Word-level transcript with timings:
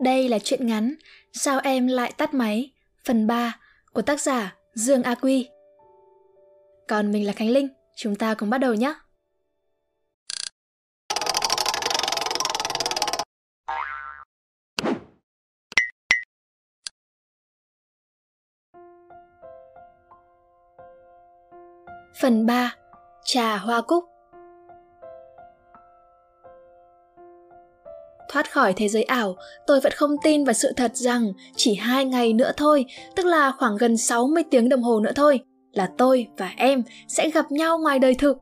Đây 0.00 0.28
là 0.28 0.38
chuyện 0.38 0.66
ngắn, 0.66 0.94
Sao 1.32 1.60
em 1.64 1.86
lại 1.86 2.12
tắt 2.16 2.34
máy? 2.34 2.70
Phần 3.04 3.26
3 3.26 3.58
của 3.92 4.02
tác 4.02 4.20
giả 4.20 4.56
Dương 4.74 5.02
A 5.02 5.14
Quy 5.14 5.48
Còn 6.88 7.12
mình 7.12 7.26
là 7.26 7.32
Khánh 7.32 7.50
Linh, 7.50 7.68
Chúng 7.96 8.14
ta 8.14 8.34
cùng 8.34 8.50
bắt 8.50 8.58
đầu 8.58 8.74
nhé. 8.74 8.94
Phần 22.20 22.46
3 22.46 22.76
Trà 23.24 23.56
hoa 23.56 23.80
cúc. 23.80 24.19
Thoát 28.40 28.52
khỏi 28.52 28.72
thế 28.76 28.88
giới 28.88 29.02
ảo, 29.02 29.36
tôi 29.66 29.80
vẫn 29.80 29.92
không 29.92 30.16
tin 30.22 30.44
vào 30.44 30.52
sự 30.52 30.72
thật 30.76 30.96
rằng 30.96 31.32
chỉ 31.56 31.74
hai 31.74 32.04
ngày 32.04 32.32
nữa 32.32 32.52
thôi, 32.56 32.84
tức 33.16 33.26
là 33.26 33.52
khoảng 33.58 33.76
gần 33.76 33.96
60 33.96 34.42
tiếng 34.50 34.68
đồng 34.68 34.82
hồ 34.82 35.00
nữa 35.00 35.12
thôi, 35.14 35.40
là 35.72 35.88
tôi 35.98 36.26
và 36.38 36.52
em 36.56 36.82
sẽ 37.08 37.30
gặp 37.30 37.52
nhau 37.52 37.78
ngoài 37.78 37.98
đời 37.98 38.14
thực. 38.14 38.38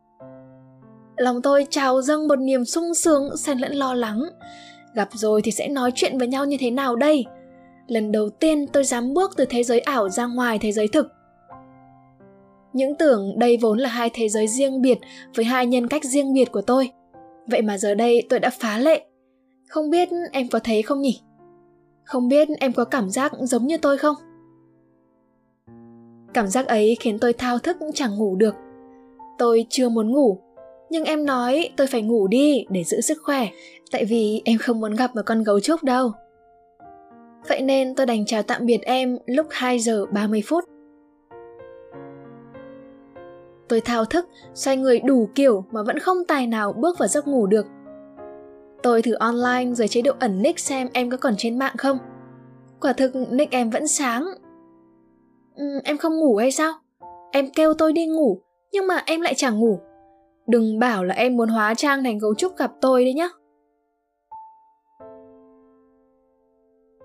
Lòng 1.16 1.42
tôi 1.42 1.66
trào 1.70 2.02
dâng 2.02 2.28
một 2.28 2.36
niềm 2.36 2.64
sung 2.64 2.94
sướng 2.94 3.36
xen 3.36 3.58
lẫn 3.58 3.72
lo 3.72 3.94
lắng. 3.94 4.22
Gặp 4.94 5.08
rồi 5.12 5.42
thì 5.42 5.50
sẽ 5.50 5.68
nói 5.68 5.92
chuyện 5.94 6.18
với 6.18 6.28
nhau 6.28 6.44
như 6.44 6.56
thế 6.60 6.70
nào 6.70 6.96
đây? 6.96 7.24
Lần 7.86 8.12
đầu 8.12 8.28
tiên 8.28 8.66
tôi 8.66 8.84
dám 8.84 9.14
bước 9.14 9.30
từ 9.36 9.44
thế 9.44 9.62
giới 9.62 9.80
ảo 9.80 10.08
ra 10.08 10.26
ngoài 10.26 10.58
thế 10.58 10.72
giới 10.72 10.88
thực. 10.88 11.06
Những 12.72 12.94
tưởng 12.98 13.38
đây 13.38 13.56
vốn 13.56 13.78
là 13.78 13.88
hai 13.88 14.10
thế 14.14 14.28
giới 14.28 14.48
riêng 14.48 14.82
biệt 14.82 14.98
với 15.34 15.44
hai 15.44 15.66
nhân 15.66 15.88
cách 15.88 16.04
riêng 16.04 16.32
biệt 16.32 16.52
của 16.52 16.62
tôi. 16.62 16.90
Vậy 17.46 17.62
mà 17.62 17.78
giờ 17.78 17.94
đây 17.94 18.26
tôi 18.28 18.40
đã 18.40 18.50
phá 18.50 18.78
lệ 18.78 19.04
không 19.68 19.90
biết 19.90 20.08
em 20.32 20.48
có 20.48 20.58
thấy 20.64 20.82
không 20.82 21.00
nhỉ? 21.00 21.20
Không 22.04 22.28
biết 22.28 22.48
em 22.60 22.72
có 22.72 22.84
cảm 22.84 23.10
giác 23.10 23.32
giống 23.40 23.66
như 23.66 23.78
tôi 23.78 23.98
không? 23.98 24.16
Cảm 26.34 26.48
giác 26.48 26.66
ấy 26.66 26.96
khiến 27.00 27.18
tôi 27.18 27.32
thao 27.32 27.58
thức 27.58 27.76
chẳng 27.94 28.18
ngủ 28.18 28.36
được. 28.36 28.54
Tôi 29.38 29.66
chưa 29.68 29.88
muốn 29.88 30.12
ngủ, 30.12 30.38
nhưng 30.90 31.04
em 31.04 31.26
nói 31.26 31.70
tôi 31.76 31.86
phải 31.86 32.02
ngủ 32.02 32.26
đi 32.26 32.64
để 32.70 32.84
giữ 32.84 33.00
sức 33.00 33.18
khỏe, 33.22 33.48
tại 33.92 34.04
vì 34.04 34.42
em 34.44 34.58
không 34.58 34.80
muốn 34.80 34.94
gặp 34.94 35.16
một 35.16 35.22
con 35.26 35.42
gấu 35.42 35.60
trúc 35.60 35.84
đâu. 35.84 36.12
Vậy 37.48 37.62
nên 37.62 37.94
tôi 37.94 38.06
đành 38.06 38.26
chào 38.26 38.42
tạm 38.42 38.66
biệt 38.66 38.82
em 38.82 39.18
lúc 39.26 39.46
2 39.50 39.78
giờ 39.78 40.06
30 40.06 40.42
phút. 40.46 40.64
Tôi 43.68 43.80
thao 43.80 44.04
thức, 44.04 44.28
xoay 44.54 44.76
người 44.76 45.00
đủ 45.00 45.28
kiểu 45.34 45.64
mà 45.70 45.82
vẫn 45.82 45.98
không 45.98 46.24
tài 46.28 46.46
nào 46.46 46.72
bước 46.72 46.98
vào 46.98 47.08
giấc 47.08 47.26
ngủ 47.26 47.46
được. 47.46 47.66
Tôi 48.82 49.02
thử 49.02 49.12
online 49.14 49.74
rồi 49.74 49.88
chế 49.88 50.02
độ 50.02 50.12
ẩn 50.18 50.42
nick 50.42 50.58
xem 50.58 50.88
em 50.92 51.10
có 51.10 51.16
còn 51.16 51.34
trên 51.38 51.58
mạng 51.58 51.74
không. 51.78 51.98
Quả 52.80 52.92
thực 52.92 53.12
nick 53.30 53.52
em 53.52 53.70
vẫn 53.70 53.88
sáng. 53.88 54.24
Ừ, 55.56 55.64
em 55.84 55.98
không 55.98 56.18
ngủ 56.18 56.36
hay 56.36 56.52
sao? 56.52 56.72
Em 57.32 57.50
kêu 57.50 57.74
tôi 57.74 57.92
đi 57.92 58.06
ngủ, 58.06 58.40
nhưng 58.72 58.86
mà 58.86 59.02
em 59.06 59.20
lại 59.20 59.34
chẳng 59.36 59.60
ngủ. 59.60 59.78
Đừng 60.46 60.78
bảo 60.78 61.04
là 61.04 61.14
em 61.14 61.36
muốn 61.36 61.48
hóa 61.48 61.74
trang 61.74 62.04
thành 62.04 62.18
gấu 62.18 62.34
trúc 62.34 62.56
gặp 62.56 62.72
tôi 62.80 63.04
đấy 63.04 63.14
nhá. 63.14 63.28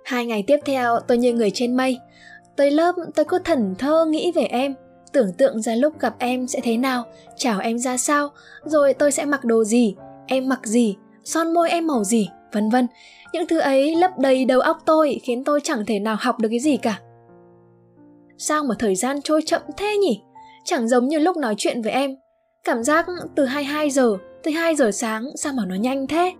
Hai 0.06 0.26
ngày 0.26 0.44
tiếp 0.48 0.58
theo 0.66 1.00
tôi 1.08 1.18
như 1.18 1.34
người 1.34 1.52
trên 1.52 1.78
mây. 1.78 2.00
Tới 2.56 2.72
lớp 2.72 2.96
tôi 3.16 3.26
cứ 3.26 3.40
thần 3.40 3.76
thơ 3.80 4.06
nghĩ 4.06 4.32
về 4.32 4.44
em, 4.44 4.76
tưởng 5.14 5.34
tượng 5.38 5.62
ra 5.62 5.76
lúc 5.76 6.00
gặp 6.00 6.16
em 6.20 6.48
sẽ 6.48 6.60
thế 6.64 6.78
nào, 6.78 7.04
chào 7.36 7.60
em 7.60 7.80
ra 7.80 7.98
sao, 7.98 8.30
rồi 8.64 8.94
tôi 8.94 9.12
sẽ 9.12 9.26
mặc 9.26 9.46
đồ 9.46 9.64
gì, 9.64 9.96
em 10.28 10.50
mặc 10.50 10.60
gì, 10.64 10.98
son 11.24 11.54
môi 11.54 11.70
em 11.70 11.88
màu 11.88 12.04
gì, 12.04 12.30
vân 12.54 12.70
vân. 12.70 12.88
Những 13.34 13.48
thứ 13.48 13.60
ấy 13.60 13.96
lấp 13.96 14.12
đầy 14.20 14.46
đầu 14.46 14.60
óc 14.60 14.78
tôi 14.86 15.20
khiến 15.24 15.44
tôi 15.44 15.60
chẳng 15.64 15.86
thể 15.86 16.00
nào 16.00 16.18
học 16.20 16.40
được 16.40 16.50
cái 16.50 16.60
gì 16.60 16.78
cả. 16.78 17.00
Sao 18.38 18.64
mà 18.64 18.76
thời 18.80 18.96
gian 18.96 19.22
trôi 19.22 19.42
chậm 19.46 19.62
thế 19.78 19.98
nhỉ? 19.98 20.22
Chẳng 20.66 20.88
giống 20.88 21.08
như 21.08 21.20
lúc 21.20 21.38
nói 21.38 21.56
chuyện 21.58 21.82
với 21.82 21.92
em. 21.92 22.16
Cảm 22.64 22.84
giác 22.84 23.06
từ 23.36 23.46
22 23.46 23.90
giờ 23.90 24.18
tới 24.44 24.54
2 24.54 24.76
giờ 24.76 24.92
sáng 24.92 25.26
sao 25.36 25.54
mà 25.54 25.66
nó 25.66 25.76
nhanh 25.76 26.08
thế? 26.08 26.34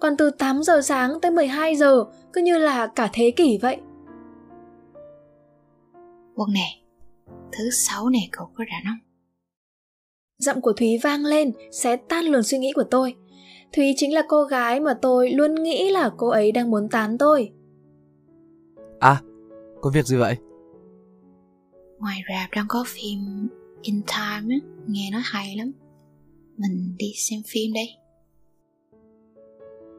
Còn 0.00 0.16
từ 0.16 0.30
8 0.30 0.62
giờ 0.62 0.80
sáng 0.82 1.20
tới 1.22 1.30
12 1.30 1.76
giờ 1.76 2.04
cứ 2.32 2.40
như 2.40 2.58
là 2.58 2.86
cả 2.86 3.10
thế 3.12 3.30
kỷ 3.36 3.58
vậy. 3.62 3.76
Quân 6.34 6.52
này, 6.54 6.82
thứ 7.52 7.70
sáu 7.70 8.08
này 8.08 8.28
cậu 8.32 8.46
có 8.54 8.64
rảnh 8.70 8.84
không? 8.84 9.08
Giọng 10.38 10.60
của 10.60 10.72
Thúy 10.72 10.98
vang 11.02 11.24
lên, 11.24 11.52
xé 11.72 11.96
tan 11.96 12.24
luồng 12.24 12.42
suy 12.42 12.58
nghĩ 12.58 12.72
của 12.72 12.84
tôi. 12.90 13.14
Thúy 13.72 13.94
chính 13.96 14.14
là 14.14 14.22
cô 14.28 14.44
gái 14.44 14.80
mà 14.80 14.94
tôi 15.02 15.30
luôn 15.30 15.54
nghĩ 15.54 15.90
là 15.90 16.10
cô 16.16 16.28
ấy 16.28 16.52
đang 16.52 16.70
muốn 16.70 16.88
tán 16.88 17.18
tôi. 17.18 17.50
À, 18.98 19.22
có 19.80 19.90
việc 19.90 20.06
gì 20.06 20.16
vậy? 20.16 20.36
Ngoài 21.98 22.20
rạp 22.28 22.50
đang 22.56 22.66
có 22.68 22.84
phim 22.86 23.48
In 23.82 24.02
Time 24.02 24.54
á, 24.54 24.58
nghe 24.86 25.10
nói 25.12 25.22
hay 25.24 25.56
lắm. 25.56 25.72
Mình 26.56 26.94
đi 26.98 27.12
xem 27.16 27.40
phim 27.46 27.72
đây. 27.72 27.88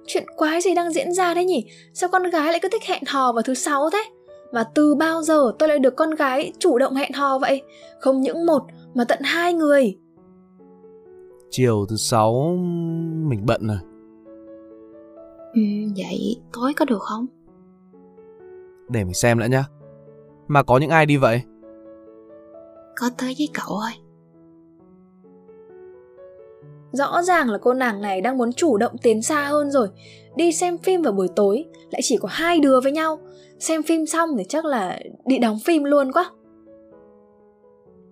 Chuyện 0.08 0.24
quái 0.38 0.62
gì 0.62 0.76
đang 0.76 0.94
diễn 0.94 1.14
ra 1.14 1.34
đấy 1.34 1.46
nhỉ? 1.46 1.66
Sao 1.94 2.10
con 2.10 2.24
gái 2.24 2.52
lại 2.52 2.60
cứ 2.62 2.70
thích 2.72 2.84
hẹn 2.84 3.04
hò 3.08 3.32
vào 3.32 3.42
thứ 3.42 3.54
sáu 3.54 3.90
thế? 3.90 4.04
Và 4.52 4.64
từ 4.76 4.96
bao 4.96 5.22
giờ 5.22 5.52
tôi 5.60 5.70
lại 5.70 5.80
được 5.80 5.96
con 5.96 6.16
gái 6.16 6.52
chủ 6.60 6.78
động 6.78 6.96
hẹn 6.96 7.12
hò 7.14 7.40
vậy? 7.40 7.62
Không 8.00 8.22
những 8.22 8.46
một 8.46 8.64
mà 8.94 9.04
tận 9.04 9.20
hai 9.24 9.54
người 9.54 9.98
chiều 11.50 11.86
thứ 11.90 11.96
sáu 11.96 12.58
mình 13.30 13.46
bận 13.46 13.68
rồi 13.68 13.78
ừ, 15.54 15.62
vậy 15.98 16.42
tối 16.54 16.74
có 16.74 16.86
được 16.86 17.02
không? 17.02 17.26
Để 18.90 19.04
mình 19.04 19.14
xem 19.14 19.40
đã 19.40 19.48
nhá. 19.48 19.66
Mà 20.48 20.64
có 20.64 20.78
những 20.78 20.90
ai 20.90 21.06
đi 21.06 21.18
vậy? 21.18 21.42
Có 22.96 23.10
tới 23.18 23.36
với 23.38 23.50
cậu 23.54 23.80
thôi 23.82 23.92
Rõ 26.92 27.22
ràng 27.22 27.50
là 27.50 27.58
cô 27.58 27.74
nàng 27.74 28.02
này 28.02 28.22
đang 28.22 28.38
muốn 28.38 28.54
chủ 28.54 28.78
động 28.78 28.98
tiến 29.02 29.22
xa 29.22 29.46
hơn 29.46 29.72
rồi. 29.72 29.88
Đi 30.36 30.52
xem 30.52 30.78
phim 30.78 31.02
vào 31.02 31.14
buổi 31.14 31.28
tối 31.36 31.66
Lại 31.92 32.02
chỉ 32.04 32.18
có 32.18 32.28
hai 32.32 32.60
đứa 32.60 32.82
với 32.82 32.92
nhau. 32.92 33.20
Xem 33.60 33.84
phim 33.84 34.06
xong 34.06 34.30
thì 34.38 34.44
chắc 34.50 34.66
là 34.66 35.00
đi 35.26 35.38
đóng 35.38 35.60
phim 35.66 35.84
luôn 35.84 36.12
quá 36.12 36.32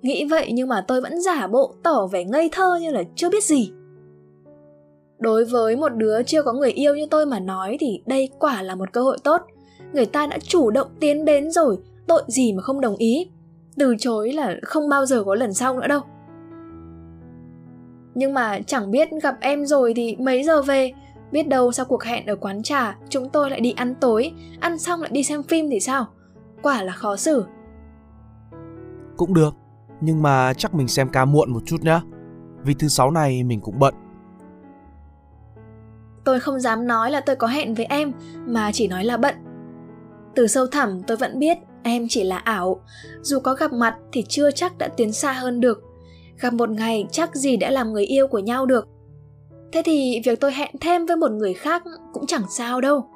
Nghĩ 0.01 0.25
vậy 0.25 0.51
nhưng 0.53 0.67
mà 0.67 0.83
tôi 0.87 1.01
vẫn 1.01 1.21
giả 1.21 1.47
bộ 1.47 1.73
tỏ 1.83 2.07
vẻ 2.07 2.23
ngây 2.23 2.49
thơ 2.51 2.79
như 2.81 2.91
là 2.91 3.03
chưa 3.15 3.29
biết 3.29 3.43
gì. 3.43 3.71
Đối 5.19 5.45
với 5.45 5.75
một 5.75 5.89
đứa 5.89 6.23
chưa 6.23 6.43
có 6.43 6.53
người 6.53 6.71
yêu 6.71 6.95
như 6.95 7.05
tôi 7.11 7.25
mà 7.25 7.39
nói 7.39 7.77
thì 7.79 8.01
đây 8.05 8.29
quả 8.39 8.61
là 8.61 8.75
một 8.75 8.93
cơ 8.93 9.01
hội 9.01 9.17
tốt. 9.23 9.41
Người 9.93 10.05
ta 10.05 10.27
đã 10.27 10.37
chủ 10.43 10.71
động 10.71 10.87
tiến 10.99 11.25
đến 11.25 11.51
rồi, 11.51 11.77
tội 12.07 12.23
gì 12.27 12.53
mà 12.53 12.61
không 12.61 12.81
đồng 12.81 12.95
ý. 12.95 13.29
Từ 13.77 13.95
chối 13.99 14.33
là 14.33 14.55
không 14.63 14.89
bao 14.89 15.05
giờ 15.05 15.23
có 15.23 15.35
lần 15.35 15.53
sau 15.53 15.79
nữa 15.79 15.87
đâu. 15.87 16.01
Nhưng 18.15 18.33
mà 18.33 18.59
chẳng 18.59 18.91
biết 18.91 19.09
gặp 19.23 19.37
em 19.41 19.65
rồi 19.65 19.93
thì 19.93 20.15
mấy 20.19 20.43
giờ 20.43 20.61
về, 20.61 20.91
biết 21.31 21.47
đâu 21.47 21.71
sau 21.71 21.85
cuộc 21.85 22.03
hẹn 22.03 22.25
ở 22.25 22.35
quán 22.35 22.63
trà 22.63 22.97
chúng 23.09 23.29
tôi 23.29 23.49
lại 23.49 23.59
đi 23.59 23.71
ăn 23.71 23.95
tối, 23.95 24.31
ăn 24.59 24.77
xong 24.77 25.01
lại 25.01 25.11
đi 25.13 25.23
xem 25.23 25.43
phim 25.43 25.69
thì 25.69 25.79
sao? 25.79 26.05
Quả 26.61 26.83
là 26.83 26.93
khó 26.93 27.15
xử. 27.15 27.45
Cũng 29.17 29.33
được, 29.33 29.53
nhưng 30.01 30.21
mà 30.21 30.53
chắc 30.53 30.73
mình 30.73 30.87
xem 30.87 31.09
ca 31.09 31.25
muộn 31.25 31.53
một 31.53 31.59
chút 31.65 31.77
nhá. 31.81 32.01
Vì 32.63 32.73
thứ 32.73 32.87
sáu 32.87 33.11
này 33.11 33.43
mình 33.43 33.61
cũng 33.61 33.79
bận. 33.79 33.93
Tôi 36.23 36.39
không 36.39 36.59
dám 36.59 36.87
nói 36.87 37.11
là 37.11 37.21
tôi 37.21 37.35
có 37.35 37.47
hẹn 37.47 37.73
với 37.73 37.85
em, 37.85 38.11
mà 38.45 38.71
chỉ 38.71 38.87
nói 38.87 39.05
là 39.05 39.17
bận. 39.17 39.35
Từ 40.35 40.47
sâu 40.47 40.67
thẳm 40.67 41.01
tôi 41.07 41.17
vẫn 41.17 41.39
biết 41.39 41.57
em 41.83 42.07
chỉ 42.09 42.23
là 42.23 42.37
ảo. 42.37 42.81
Dù 43.21 43.39
có 43.39 43.53
gặp 43.53 43.73
mặt 43.73 43.95
thì 44.11 44.23
chưa 44.29 44.51
chắc 44.51 44.77
đã 44.77 44.87
tiến 44.87 45.11
xa 45.13 45.33
hơn 45.33 45.59
được. 45.59 45.83
Gặp 46.39 46.53
một 46.53 46.69
ngày 46.69 47.05
chắc 47.11 47.35
gì 47.35 47.57
đã 47.57 47.71
làm 47.71 47.93
người 47.93 48.05
yêu 48.05 48.27
của 48.27 48.39
nhau 48.39 48.65
được. 48.65 48.87
Thế 49.71 49.81
thì 49.85 50.21
việc 50.25 50.39
tôi 50.39 50.53
hẹn 50.53 50.75
thêm 50.81 51.05
với 51.05 51.17
một 51.17 51.31
người 51.31 51.53
khác 51.53 51.83
cũng 52.13 52.25
chẳng 52.25 52.43
sao 52.49 52.81
đâu. 52.81 53.07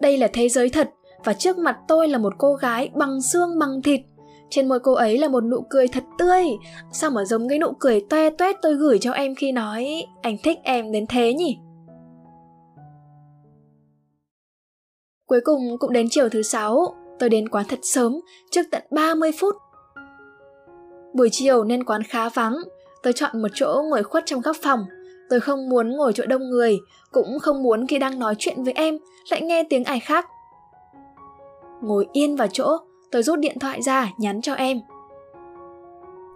Đây 0.00 0.18
là 0.18 0.28
thế 0.32 0.48
giới 0.48 0.68
thật 0.68 0.90
và 1.24 1.32
trước 1.32 1.58
mặt 1.58 1.78
tôi 1.88 2.08
là 2.08 2.18
một 2.18 2.34
cô 2.38 2.54
gái 2.54 2.90
bằng 2.94 3.22
xương 3.22 3.58
bằng 3.58 3.82
thịt 3.82 4.00
trên 4.50 4.68
môi 4.68 4.80
cô 4.80 4.92
ấy 4.92 5.18
là 5.18 5.28
một 5.28 5.44
nụ 5.44 5.66
cười 5.70 5.88
thật 5.88 6.04
tươi. 6.18 6.44
Sao 6.92 7.10
mà 7.10 7.24
giống 7.24 7.48
cái 7.48 7.58
nụ 7.58 7.72
cười 7.80 8.00
toe 8.10 8.30
toét 8.30 8.56
tôi 8.62 8.74
gửi 8.74 8.98
cho 8.98 9.12
em 9.12 9.34
khi 9.34 9.52
nói, 9.52 10.04
Anh 10.22 10.36
thích 10.42 10.58
em 10.62 10.92
đến 10.92 11.06
thế 11.06 11.34
nhỉ? 11.34 11.58
Cuối 15.26 15.40
cùng 15.44 15.78
cũng 15.78 15.92
đến 15.92 16.06
chiều 16.10 16.28
thứ 16.28 16.42
sáu, 16.42 16.94
Tôi 17.18 17.28
đến 17.28 17.48
quán 17.48 17.66
thật 17.68 17.78
sớm, 17.82 18.20
Trước 18.50 18.62
tận 18.70 18.82
30 18.90 19.32
phút. 19.38 19.56
Buổi 21.14 21.28
chiều 21.32 21.64
nên 21.64 21.84
quán 21.84 22.02
khá 22.02 22.28
vắng, 22.28 22.56
Tôi 23.02 23.12
chọn 23.12 23.42
một 23.42 23.48
chỗ 23.54 23.82
ngồi 23.90 24.02
khuất 24.02 24.26
trong 24.26 24.40
góc 24.40 24.56
phòng. 24.62 24.80
Tôi 25.30 25.40
không 25.40 25.68
muốn 25.68 25.96
ngồi 25.96 26.12
chỗ 26.12 26.26
đông 26.26 26.50
người, 26.50 26.78
Cũng 27.12 27.38
không 27.38 27.62
muốn 27.62 27.86
khi 27.86 27.98
đang 27.98 28.18
nói 28.18 28.34
chuyện 28.38 28.64
với 28.64 28.72
em 28.72 28.98
Lại 29.30 29.42
nghe 29.42 29.64
tiếng 29.70 29.84
ai 29.84 30.00
khác. 30.00 30.26
Ngồi 31.82 32.06
yên 32.12 32.36
vào 32.36 32.48
chỗ 32.52 32.78
Tôi 33.12 33.22
rút 33.22 33.38
điện 33.38 33.58
thoại 33.58 33.82
ra 33.82 34.08
nhắn 34.18 34.40
cho 34.40 34.54
em 34.54 34.80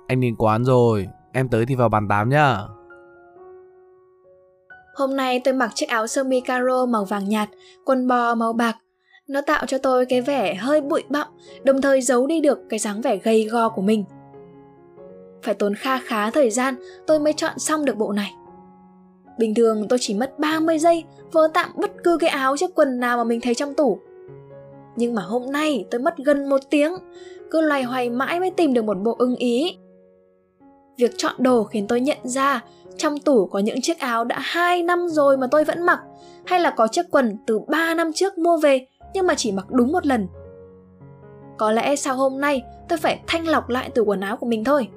Anh 0.07 0.21
đến 0.21 0.37
quán 0.37 0.65
rồi 0.65 1.09
Em 1.33 1.49
tới 1.49 1.67
thì 1.67 1.75
vào 1.75 1.89
bàn 1.89 2.09
8 2.09 2.29
nhá 2.29 2.59
Hôm 4.95 5.17
nay 5.17 5.41
tôi 5.45 5.55
mặc 5.55 5.71
chiếc 5.75 5.89
áo 5.89 6.07
sơ 6.07 6.25
mi 6.25 6.41
caro 6.41 6.87
màu 6.87 7.05
vàng 7.05 7.29
nhạt, 7.29 7.49
quần 7.85 8.09
bò 8.09 8.35
màu 8.35 8.53
bạc. 8.53 8.77
Nó 9.29 9.41
tạo 9.41 9.67
cho 9.67 9.79
tôi 9.79 10.07
cái 10.07 10.21
vẻ 10.21 10.55
hơi 10.55 10.81
bụi 10.81 11.03
bặm, 11.09 11.27
đồng 11.65 11.83
thời 11.83 12.03
giấu 12.03 12.27
đi 12.27 12.41
được 12.41 12.59
cái 12.69 12.79
dáng 12.79 13.01
vẻ 13.01 13.17
gầy 13.17 13.49
go 13.53 13.69
của 13.69 13.83
mình. 13.83 14.05
Phải 15.43 15.55
tốn 15.55 15.75
kha 15.75 15.99
khá 15.99 16.31
thời 16.31 16.51
gian 16.51 16.75
tôi 17.07 17.21
mới 17.21 17.33
chọn 17.33 17.59
xong 17.59 17.85
được 17.85 17.97
bộ 17.97 18.13
này. 18.13 18.35
Bình 19.39 19.55
thường 19.55 19.87
tôi 19.89 19.99
chỉ 20.03 20.15
mất 20.15 20.39
30 20.39 20.79
giây 20.79 21.05
vơ 21.33 21.49
tạm 21.55 21.71
bất 21.77 21.91
cứ 22.05 22.19
cái 22.21 22.31
áo 22.31 22.57
chiếc 22.57 22.71
quần 22.75 23.01
nào 23.01 23.17
mà 23.17 23.25
mình 23.25 23.41
thấy 23.41 23.55
trong 23.55 23.75
tủ. 23.75 23.99
Nhưng 24.97 25.15
mà 25.15 25.23
hôm 25.23 25.53
nay 25.53 25.87
tôi 25.91 26.00
mất 26.00 26.15
gần 26.17 26.49
một 26.49 26.61
tiếng, 26.71 26.93
cứ 27.50 27.61
loay 27.61 27.83
hoay 27.83 28.11
mãi 28.11 28.41
mới 28.41 28.50
tìm 28.50 28.75
được 28.75 28.85
một 28.85 28.97
bộ 29.03 29.17
ưng 29.19 29.37
ý. 29.37 29.79
Việc 30.97 31.12
chọn 31.17 31.35
đồ 31.39 31.65
khiến 31.65 31.87
tôi 31.87 32.00
nhận 32.00 32.19
ra 32.23 32.61
trong 32.97 33.19
tủ 33.19 33.47
có 33.47 33.59
những 33.59 33.81
chiếc 33.81 33.99
áo 33.99 34.25
đã 34.25 34.39
2 34.41 34.83
năm 34.83 35.09
rồi 35.09 35.37
mà 35.37 35.47
tôi 35.50 35.65
vẫn 35.65 35.87
mặc, 35.87 36.00
hay 36.47 36.61
là 36.61 36.71
có 36.71 36.89
chiếc 36.89 37.06
quần 37.11 37.37
từ 37.47 37.59
3 37.59 37.94
năm 37.94 38.12
trước 38.12 38.39
mua 38.39 38.56
về 38.56 38.87
nhưng 39.15 39.27
mà 39.27 39.35
chỉ 39.35 39.53
mặc 39.53 39.71
đúng 39.71 39.93
một 39.93 40.06
lần. 40.06 40.27
Có 41.59 41.73
lẽ 41.73 41.97
sau 41.97 42.17
hôm 42.17 42.41
nay 42.41 42.62
tôi 42.88 42.99
phải 42.99 43.21
thanh 43.27 43.49
lọc 43.49 43.69
lại 43.69 43.91
từ 43.95 44.03
quần 44.03 44.21
áo 44.21 44.37
của 44.37 44.47
mình 44.47 44.65
thôi. 44.65 44.88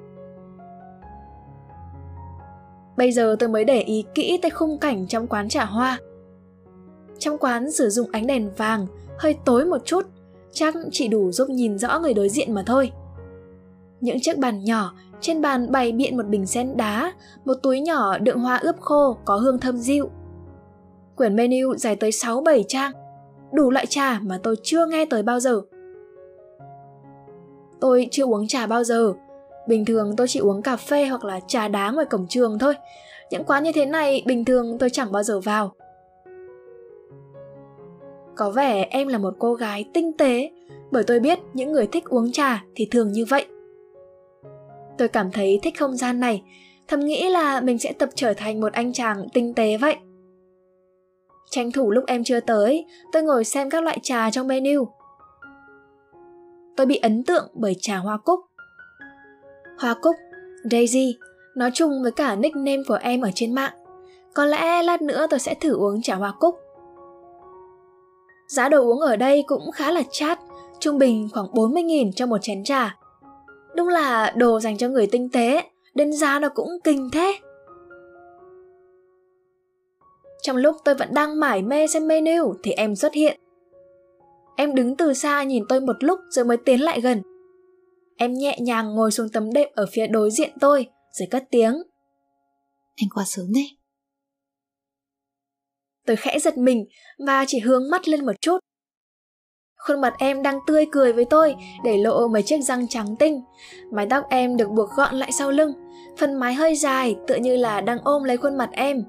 Bây 2.96 3.12
giờ 3.12 3.36
tôi 3.38 3.48
mới 3.48 3.64
để 3.64 3.80
ý 3.80 4.04
kỹ 4.14 4.38
tới 4.42 4.50
khung 4.50 4.78
cảnh 4.78 5.06
trong 5.06 5.26
quán 5.26 5.48
trà 5.48 5.64
hoa. 5.64 5.98
Trong 7.18 7.38
quán 7.38 7.72
sử 7.72 7.88
dụng 7.88 8.08
ánh 8.12 8.26
đèn 8.26 8.50
vàng, 8.56 8.86
hơi 9.18 9.36
tối 9.44 9.64
một 9.64 9.84
chút, 9.84 10.06
chắc 10.52 10.74
chỉ 10.92 11.08
đủ 11.08 11.32
giúp 11.32 11.50
nhìn 11.50 11.78
rõ 11.78 11.98
người 11.98 12.14
đối 12.14 12.28
diện 12.28 12.54
mà 12.54 12.62
thôi. 12.66 12.92
Những 14.00 14.20
chiếc 14.20 14.38
bàn 14.38 14.64
nhỏ, 14.64 14.92
trên 15.20 15.42
bàn 15.42 15.72
bày 15.72 15.92
biện 15.92 16.16
một 16.16 16.26
bình 16.26 16.46
sen 16.46 16.76
đá, 16.76 17.12
một 17.44 17.54
túi 17.62 17.80
nhỏ 17.80 18.18
đựng 18.18 18.38
hoa 18.38 18.56
ướp 18.56 18.80
khô 18.80 19.16
có 19.24 19.36
hương 19.36 19.58
thơm 19.58 19.76
dịu. 19.76 20.10
Quyển 21.16 21.36
menu 21.36 21.76
dài 21.76 21.96
tới 21.96 22.10
6-7 22.10 22.62
trang, 22.68 22.92
đủ 23.52 23.70
loại 23.70 23.86
trà 23.86 24.20
mà 24.22 24.38
tôi 24.42 24.56
chưa 24.62 24.86
nghe 24.86 25.04
tới 25.04 25.22
bao 25.22 25.40
giờ. 25.40 25.60
Tôi 27.80 28.08
chưa 28.10 28.24
uống 28.24 28.46
trà 28.46 28.66
bao 28.66 28.84
giờ, 28.84 29.14
Bình 29.66 29.84
thường 29.84 30.16
tôi 30.16 30.28
chỉ 30.28 30.40
uống 30.40 30.62
cà 30.62 30.76
phê 30.76 31.06
hoặc 31.06 31.24
là 31.24 31.40
trà 31.46 31.68
đá 31.68 31.90
ngoài 31.90 32.06
cổng 32.06 32.26
trường 32.28 32.58
thôi. 32.58 32.74
Những 33.30 33.44
quán 33.44 33.62
như 33.62 33.72
thế 33.72 33.86
này 33.86 34.22
bình 34.26 34.44
thường 34.44 34.78
tôi 34.78 34.90
chẳng 34.90 35.12
bao 35.12 35.22
giờ 35.22 35.40
vào. 35.40 35.72
Có 38.36 38.50
vẻ 38.50 38.86
em 38.90 39.08
là 39.08 39.18
một 39.18 39.34
cô 39.38 39.54
gái 39.54 39.84
tinh 39.94 40.12
tế, 40.12 40.50
bởi 40.90 41.04
tôi 41.04 41.20
biết 41.20 41.38
những 41.54 41.72
người 41.72 41.86
thích 41.86 42.04
uống 42.04 42.32
trà 42.32 42.64
thì 42.74 42.88
thường 42.90 43.12
như 43.12 43.24
vậy. 43.24 43.46
Tôi 44.98 45.08
cảm 45.08 45.30
thấy 45.30 45.60
thích 45.62 45.78
không 45.78 45.96
gian 45.96 46.20
này, 46.20 46.42
thầm 46.88 47.00
nghĩ 47.00 47.28
là 47.28 47.60
mình 47.60 47.78
sẽ 47.78 47.92
tập 47.92 48.08
trở 48.14 48.34
thành 48.34 48.60
một 48.60 48.72
anh 48.72 48.92
chàng 48.92 49.28
tinh 49.32 49.54
tế 49.54 49.76
vậy. 49.76 49.96
Tranh 51.50 51.72
thủ 51.72 51.90
lúc 51.90 52.04
em 52.06 52.24
chưa 52.24 52.40
tới, 52.40 52.84
tôi 53.12 53.22
ngồi 53.22 53.44
xem 53.44 53.70
các 53.70 53.82
loại 53.82 53.98
trà 54.02 54.30
trong 54.30 54.48
menu. 54.48 54.88
Tôi 56.76 56.86
bị 56.86 56.96
ấn 56.96 57.24
tượng 57.24 57.48
bởi 57.54 57.76
trà 57.80 57.96
hoa 57.96 58.16
cúc. 58.16 58.40
Hoa 59.78 59.94
Cúc, 59.94 60.16
Daisy, 60.70 61.16
nói 61.56 61.70
chung 61.74 62.02
với 62.02 62.12
cả 62.12 62.36
nickname 62.36 62.82
của 62.88 62.98
em 63.00 63.20
ở 63.20 63.30
trên 63.34 63.54
mạng. 63.54 63.72
Có 64.34 64.44
lẽ 64.44 64.82
lát 64.82 65.02
nữa 65.02 65.26
tôi 65.30 65.40
sẽ 65.40 65.54
thử 65.54 65.76
uống 65.76 66.02
trà 66.02 66.14
hoa 66.14 66.32
cúc. 66.40 66.54
Giá 68.48 68.68
đồ 68.68 68.82
uống 68.82 69.00
ở 69.00 69.16
đây 69.16 69.44
cũng 69.46 69.70
khá 69.70 69.90
là 69.90 70.02
chát, 70.10 70.38
trung 70.80 70.98
bình 70.98 71.28
khoảng 71.32 71.46
40.000 71.46 72.12
cho 72.12 72.26
một 72.26 72.38
chén 72.42 72.64
trà. 72.64 72.96
Đúng 73.74 73.88
là 73.88 74.32
đồ 74.36 74.60
dành 74.60 74.78
cho 74.78 74.88
người 74.88 75.06
tinh 75.06 75.28
tế, 75.30 75.70
đến 75.94 76.12
giá 76.12 76.38
nó 76.38 76.48
cũng 76.48 76.68
kinh 76.84 77.10
thế. 77.12 77.38
Trong 80.42 80.56
lúc 80.56 80.76
tôi 80.84 80.94
vẫn 80.94 81.14
đang 81.14 81.40
mải 81.40 81.62
mê 81.62 81.86
xem 81.86 82.08
menu 82.08 82.54
thì 82.62 82.72
em 82.72 82.96
xuất 82.96 83.14
hiện. 83.14 83.40
Em 84.56 84.74
đứng 84.74 84.96
từ 84.96 85.14
xa 85.14 85.42
nhìn 85.42 85.64
tôi 85.68 85.80
một 85.80 85.96
lúc 86.00 86.20
rồi 86.30 86.44
mới 86.44 86.56
tiến 86.56 86.80
lại 86.80 87.00
gần. 87.00 87.22
Em 88.16 88.34
nhẹ 88.34 88.58
nhàng 88.60 88.94
ngồi 88.94 89.10
xuống 89.10 89.28
tấm 89.28 89.52
đệm 89.52 89.68
ở 89.74 89.86
phía 89.92 90.06
đối 90.06 90.30
diện 90.30 90.50
tôi, 90.60 90.86
rồi 91.12 91.28
cất 91.30 91.44
tiếng. 91.50 91.82
Anh 92.96 93.08
qua 93.14 93.24
sớm 93.26 93.46
đấy. 93.54 93.76
Tôi 96.06 96.16
khẽ 96.16 96.38
giật 96.38 96.58
mình 96.58 96.84
và 97.26 97.44
chỉ 97.48 97.58
hướng 97.58 97.90
mắt 97.90 98.08
lên 98.08 98.26
một 98.26 98.32
chút. 98.40 98.58
Khuôn 99.86 100.00
mặt 100.00 100.14
em 100.18 100.42
đang 100.42 100.58
tươi 100.66 100.86
cười 100.92 101.12
với 101.12 101.24
tôi 101.24 101.56
để 101.84 101.98
lộ 101.98 102.28
mấy 102.28 102.42
chiếc 102.42 102.60
răng 102.62 102.88
trắng 102.88 103.16
tinh. 103.18 103.42
Mái 103.92 104.06
tóc 104.10 104.24
em 104.30 104.56
được 104.56 104.70
buộc 104.70 104.90
gọn 104.96 105.14
lại 105.14 105.32
sau 105.32 105.50
lưng, 105.50 105.72
phần 106.18 106.34
mái 106.34 106.54
hơi 106.54 106.76
dài 106.76 107.16
tựa 107.26 107.34
như 107.34 107.56
là 107.56 107.80
đang 107.80 107.98
ôm 108.04 108.24
lấy 108.24 108.36
khuôn 108.36 108.56
mặt 108.56 108.70
em. 108.72 109.04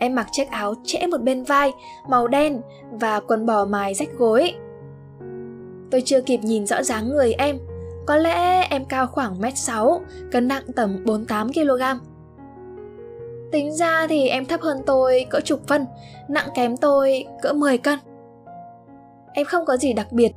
Em 0.00 0.14
mặc 0.14 0.26
chiếc 0.32 0.50
áo 0.50 0.74
trễ 0.84 1.06
một 1.06 1.22
bên 1.22 1.42
vai, 1.44 1.72
màu 2.08 2.28
đen 2.28 2.60
và 2.90 3.20
quần 3.20 3.46
bò 3.46 3.64
mài 3.64 3.94
rách 3.94 4.08
gối. 4.18 4.54
Tôi 5.90 6.02
chưa 6.04 6.20
kịp 6.20 6.40
nhìn 6.42 6.66
rõ 6.66 6.82
dáng 6.82 7.08
người 7.08 7.32
em 7.32 7.58
có 8.06 8.16
lẽ 8.16 8.66
em 8.70 8.84
cao 8.84 9.06
khoảng 9.06 9.40
mét 9.40 9.58
6, 9.58 10.00
cân 10.32 10.48
nặng 10.48 10.62
tầm 10.76 11.04
48 11.04 11.52
kg. 11.52 11.82
Tính 13.52 13.72
ra 13.72 14.06
thì 14.06 14.28
em 14.28 14.46
thấp 14.46 14.60
hơn 14.60 14.78
tôi 14.86 15.26
cỡ 15.30 15.40
chục 15.40 15.60
phân, 15.66 15.86
nặng 16.28 16.48
kém 16.54 16.76
tôi 16.76 17.24
cỡ 17.42 17.52
10 17.52 17.78
cân. 17.78 17.98
Em 19.32 19.46
không 19.46 19.64
có 19.64 19.76
gì 19.76 19.92
đặc 19.92 20.12
biệt, 20.12 20.32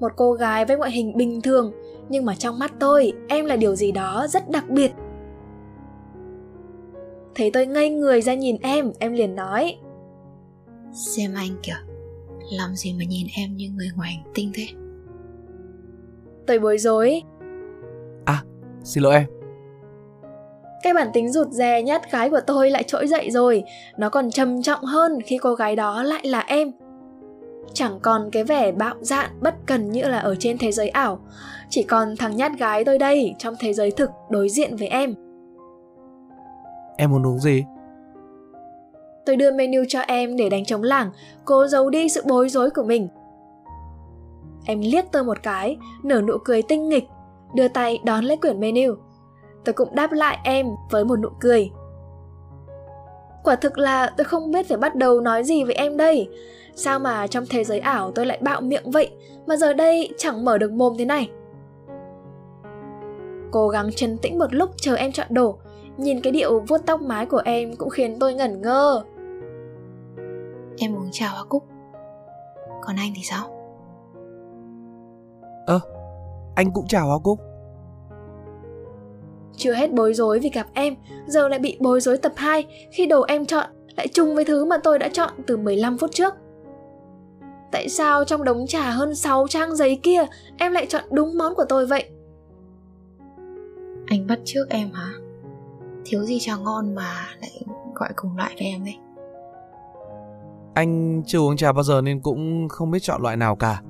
một 0.00 0.12
cô 0.16 0.32
gái 0.32 0.64
với 0.64 0.76
ngoại 0.76 0.90
hình 0.90 1.16
bình 1.16 1.42
thường, 1.42 1.72
nhưng 2.08 2.24
mà 2.24 2.34
trong 2.34 2.58
mắt 2.58 2.72
tôi, 2.80 3.12
em 3.28 3.46
là 3.46 3.56
điều 3.56 3.74
gì 3.74 3.92
đó 3.92 4.26
rất 4.28 4.50
đặc 4.50 4.64
biệt. 4.70 4.92
Thấy 7.34 7.50
tôi 7.50 7.66
ngây 7.66 7.90
người 7.90 8.22
ra 8.22 8.34
nhìn 8.34 8.56
em, 8.62 8.92
em 8.98 9.12
liền 9.12 9.34
nói 9.34 9.76
Xem 10.92 11.34
anh 11.34 11.56
kìa, 11.62 11.76
làm 12.52 12.74
gì 12.74 12.92
mà 12.92 13.04
nhìn 13.04 13.26
em 13.36 13.56
như 13.56 13.70
người 13.70 13.88
ngoài 13.96 14.10
hành 14.10 14.32
tinh 14.34 14.50
thế 14.54 14.66
Tôi 16.46 16.58
bối 16.58 16.78
rối. 16.78 17.22
À, 18.24 18.44
xin 18.84 19.02
lỗi 19.02 19.14
em. 19.14 19.41
Cái 20.82 20.94
bản 20.94 21.08
tính 21.12 21.32
rụt 21.32 21.48
rè 21.50 21.82
nhát 21.82 22.12
gái 22.12 22.30
của 22.30 22.40
tôi 22.46 22.70
lại 22.70 22.82
trỗi 22.82 23.06
dậy 23.06 23.30
rồi, 23.30 23.64
nó 23.96 24.08
còn 24.08 24.30
trầm 24.30 24.62
trọng 24.62 24.84
hơn 24.84 25.20
khi 25.20 25.38
cô 25.38 25.54
gái 25.54 25.76
đó 25.76 26.02
lại 26.02 26.26
là 26.26 26.40
em. 26.40 26.72
Chẳng 27.74 27.98
còn 28.02 28.30
cái 28.30 28.44
vẻ 28.44 28.72
bạo 28.72 28.94
dạn 29.00 29.30
bất 29.40 29.54
cần 29.66 29.92
như 29.92 30.02
là 30.02 30.18
ở 30.18 30.34
trên 30.38 30.58
thế 30.58 30.72
giới 30.72 30.88
ảo, 30.88 31.18
chỉ 31.68 31.82
còn 31.82 32.16
thằng 32.16 32.36
nhát 32.36 32.52
gái 32.58 32.84
tôi 32.84 32.98
đây 32.98 33.34
trong 33.38 33.54
thế 33.60 33.72
giới 33.72 33.90
thực 33.90 34.10
đối 34.30 34.48
diện 34.48 34.76
với 34.76 34.88
em. 34.88 35.14
Em 36.96 37.10
muốn 37.10 37.26
uống 37.26 37.38
gì? 37.38 37.64
Tôi 39.26 39.36
đưa 39.36 39.52
menu 39.52 39.82
cho 39.88 40.00
em 40.00 40.36
để 40.36 40.48
đánh 40.48 40.64
trống 40.64 40.82
lảng, 40.82 41.10
cố 41.44 41.66
giấu 41.66 41.90
đi 41.90 42.08
sự 42.08 42.22
bối 42.26 42.48
rối 42.48 42.70
của 42.70 42.82
mình. 42.82 43.08
Em 44.64 44.80
liếc 44.80 45.04
tôi 45.12 45.24
một 45.24 45.42
cái, 45.42 45.76
nở 46.02 46.20
nụ 46.20 46.38
cười 46.44 46.62
tinh 46.62 46.88
nghịch, 46.88 47.04
đưa 47.54 47.68
tay 47.68 47.98
đón 48.04 48.24
lấy 48.24 48.36
quyển 48.36 48.60
menu. 48.60 48.94
Tôi 49.64 49.72
cũng 49.72 49.94
đáp 49.94 50.12
lại 50.12 50.38
em 50.44 50.66
với 50.90 51.04
một 51.04 51.16
nụ 51.16 51.28
cười. 51.40 51.70
Quả 53.44 53.56
thực 53.56 53.78
là 53.78 54.10
tôi 54.16 54.24
không 54.24 54.50
biết 54.50 54.68
phải 54.68 54.78
bắt 54.78 54.94
đầu 54.94 55.20
nói 55.20 55.44
gì 55.44 55.64
với 55.64 55.74
em 55.74 55.96
đây. 55.96 56.28
Sao 56.74 56.98
mà 56.98 57.26
trong 57.26 57.44
thế 57.50 57.64
giới 57.64 57.80
ảo 57.80 58.12
tôi 58.14 58.26
lại 58.26 58.38
bạo 58.42 58.60
miệng 58.60 58.90
vậy, 58.90 59.10
mà 59.46 59.56
giờ 59.56 59.72
đây 59.72 60.10
chẳng 60.18 60.44
mở 60.44 60.58
được 60.58 60.72
mồm 60.72 60.94
thế 60.98 61.04
này. 61.04 61.30
Cố 63.50 63.68
gắng 63.68 63.92
trấn 63.92 64.18
tĩnh 64.18 64.38
một 64.38 64.54
lúc 64.54 64.70
chờ 64.76 64.94
em 64.94 65.12
chọn 65.12 65.26
đồ, 65.30 65.58
nhìn 65.96 66.20
cái 66.20 66.32
điệu 66.32 66.60
vuốt 66.68 66.78
tóc 66.86 67.00
mái 67.02 67.26
của 67.26 67.42
em 67.44 67.76
cũng 67.76 67.90
khiến 67.90 68.16
tôi 68.20 68.34
ngẩn 68.34 68.62
ngơ. 68.62 69.02
Em 70.78 70.96
uống 70.96 71.08
trà 71.12 71.28
hoa 71.28 71.44
cúc. 71.44 71.64
Còn 72.82 72.96
anh 72.96 73.12
thì 73.16 73.22
sao? 73.24 73.62
Ơ, 75.66 75.80
à, 75.84 75.90
anh 76.54 76.70
cũng 76.72 76.86
chào 76.88 77.06
Hoa 77.06 77.18
Cúc. 77.18 77.38
Chưa 79.62 79.72
hết 79.72 79.92
bối 79.92 80.14
rối 80.14 80.38
vì 80.38 80.50
gặp 80.50 80.66
em, 80.74 80.94
giờ 81.26 81.48
lại 81.48 81.58
bị 81.58 81.76
bối 81.80 82.00
rối 82.00 82.18
tập 82.18 82.32
2 82.36 82.66
khi 82.92 83.06
đồ 83.06 83.22
em 83.22 83.46
chọn 83.46 83.70
lại 83.96 84.08
chung 84.08 84.34
với 84.34 84.44
thứ 84.44 84.64
mà 84.64 84.76
tôi 84.84 84.98
đã 84.98 85.08
chọn 85.08 85.30
từ 85.46 85.56
15 85.56 85.98
phút 85.98 86.10
trước. 86.12 86.34
Tại 87.72 87.88
sao 87.88 88.24
trong 88.24 88.44
đống 88.44 88.66
trà 88.66 88.90
hơn 88.90 89.14
6 89.14 89.46
trang 89.48 89.76
giấy 89.76 90.00
kia 90.02 90.26
em 90.58 90.72
lại 90.72 90.86
chọn 90.86 91.04
đúng 91.10 91.38
món 91.38 91.54
của 91.54 91.64
tôi 91.68 91.86
vậy? 91.86 92.10
Anh 94.06 94.26
bắt 94.26 94.38
trước 94.44 94.64
em 94.70 94.90
hả? 94.92 95.12
Thiếu 96.04 96.22
gì 96.22 96.38
trà 96.40 96.56
ngon 96.56 96.94
mà 96.94 97.26
lại 97.40 97.62
gọi 97.94 98.10
cùng 98.16 98.36
loại 98.36 98.54
với 98.58 98.66
em 98.66 98.84
đấy. 98.84 98.96
Anh 100.74 101.22
chưa 101.26 101.38
uống 101.38 101.56
trà 101.56 101.72
bao 101.72 101.82
giờ 101.82 102.00
nên 102.00 102.20
cũng 102.20 102.68
không 102.68 102.90
biết 102.90 103.02
chọn 103.02 103.22
loại 103.22 103.36
nào 103.36 103.56
cả. 103.56 103.82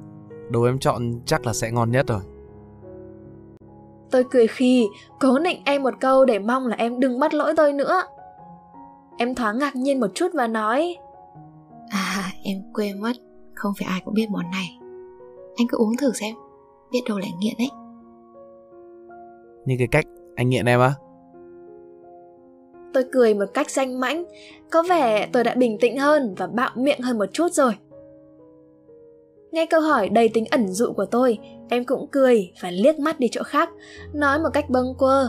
Đồ 0.51 0.63
em 0.63 0.79
chọn 0.79 1.21
chắc 1.27 1.47
là 1.47 1.53
sẽ 1.53 1.71
ngon 1.71 1.91
nhất 1.91 2.07
rồi. 2.09 2.21
Tôi 4.13 4.25
cười 4.31 4.47
khi 4.47 4.89
cố 5.21 5.39
nịnh 5.39 5.63
em 5.65 5.83
một 5.83 5.95
câu 6.01 6.25
để 6.25 6.39
mong 6.39 6.67
là 6.67 6.77
em 6.77 7.01
đừng 7.01 7.19
bắt 7.19 7.35
lỗi 7.35 7.55
tôi 7.57 7.73
nữa. 7.73 8.03
Em 9.19 9.35
thoáng 9.35 9.59
ngạc 9.59 9.77
nhiên 9.77 10.01
một 10.01 10.07
chút 10.15 10.29
và 10.35 10.47
nói 10.47 10.97
À 11.89 12.33
em 12.43 12.63
quên 12.75 13.01
mất 13.01 13.13
Không 13.55 13.73
phải 13.79 13.89
ai 13.89 14.01
cũng 14.05 14.15
biết 14.15 14.31
món 14.31 14.51
này 14.51 14.79
Anh 15.57 15.67
cứ 15.69 15.77
uống 15.77 15.97
thử 15.97 16.13
xem 16.13 16.35
Biết 16.93 17.01
đâu 17.09 17.19
lại 17.19 17.31
nghiện 17.39 17.55
đấy 17.59 17.71
Như 19.67 19.75
cái 19.79 19.89
cách 19.91 20.05
anh 20.37 20.49
nghiện 20.49 20.67
em 20.67 20.81
á 20.81 20.95
Tôi 22.95 23.05
cười 23.13 23.35
một 23.35 23.45
cách 23.55 23.71
danh 23.71 24.01
mãnh, 24.01 24.25
có 24.71 24.83
vẻ 24.83 25.29
tôi 25.33 25.45
đã 25.45 25.55
bình 25.55 25.79
tĩnh 25.81 25.99
hơn 25.99 26.35
và 26.39 26.47
bạo 26.47 26.71
miệng 26.75 27.01
hơn 27.01 27.19
một 27.19 27.27
chút 27.33 27.53
rồi. 27.53 27.73
Nghe 29.53 29.67
câu 29.67 29.81
hỏi 29.81 30.09
đầy 30.09 30.29
tính 30.29 30.45
ẩn 30.51 30.69
dụ 30.69 30.93
của 30.93 31.07
tôi, 31.07 31.39
em 31.69 31.85
cũng 31.85 32.09
cười 32.11 32.53
và 32.63 32.71
liếc 32.71 32.99
mắt 32.99 33.21
đi 33.21 33.29
chỗ 33.33 33.43
khác, 33.43 33.69
nói 34.13 34.39
một 34.39 34.49
cách 34.53 34.71
bâng 34.71 34.95
quơ. 34.99 35.29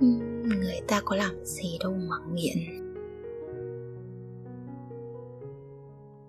Người 0.00 0.80
ta 0.88 1.00
có 1.04 1.16
làm 1.16 1.44
gì 1.44 1.78
đâu 1.80 1.92
mà 1.92 2.16
nghiện. 2.32 2.56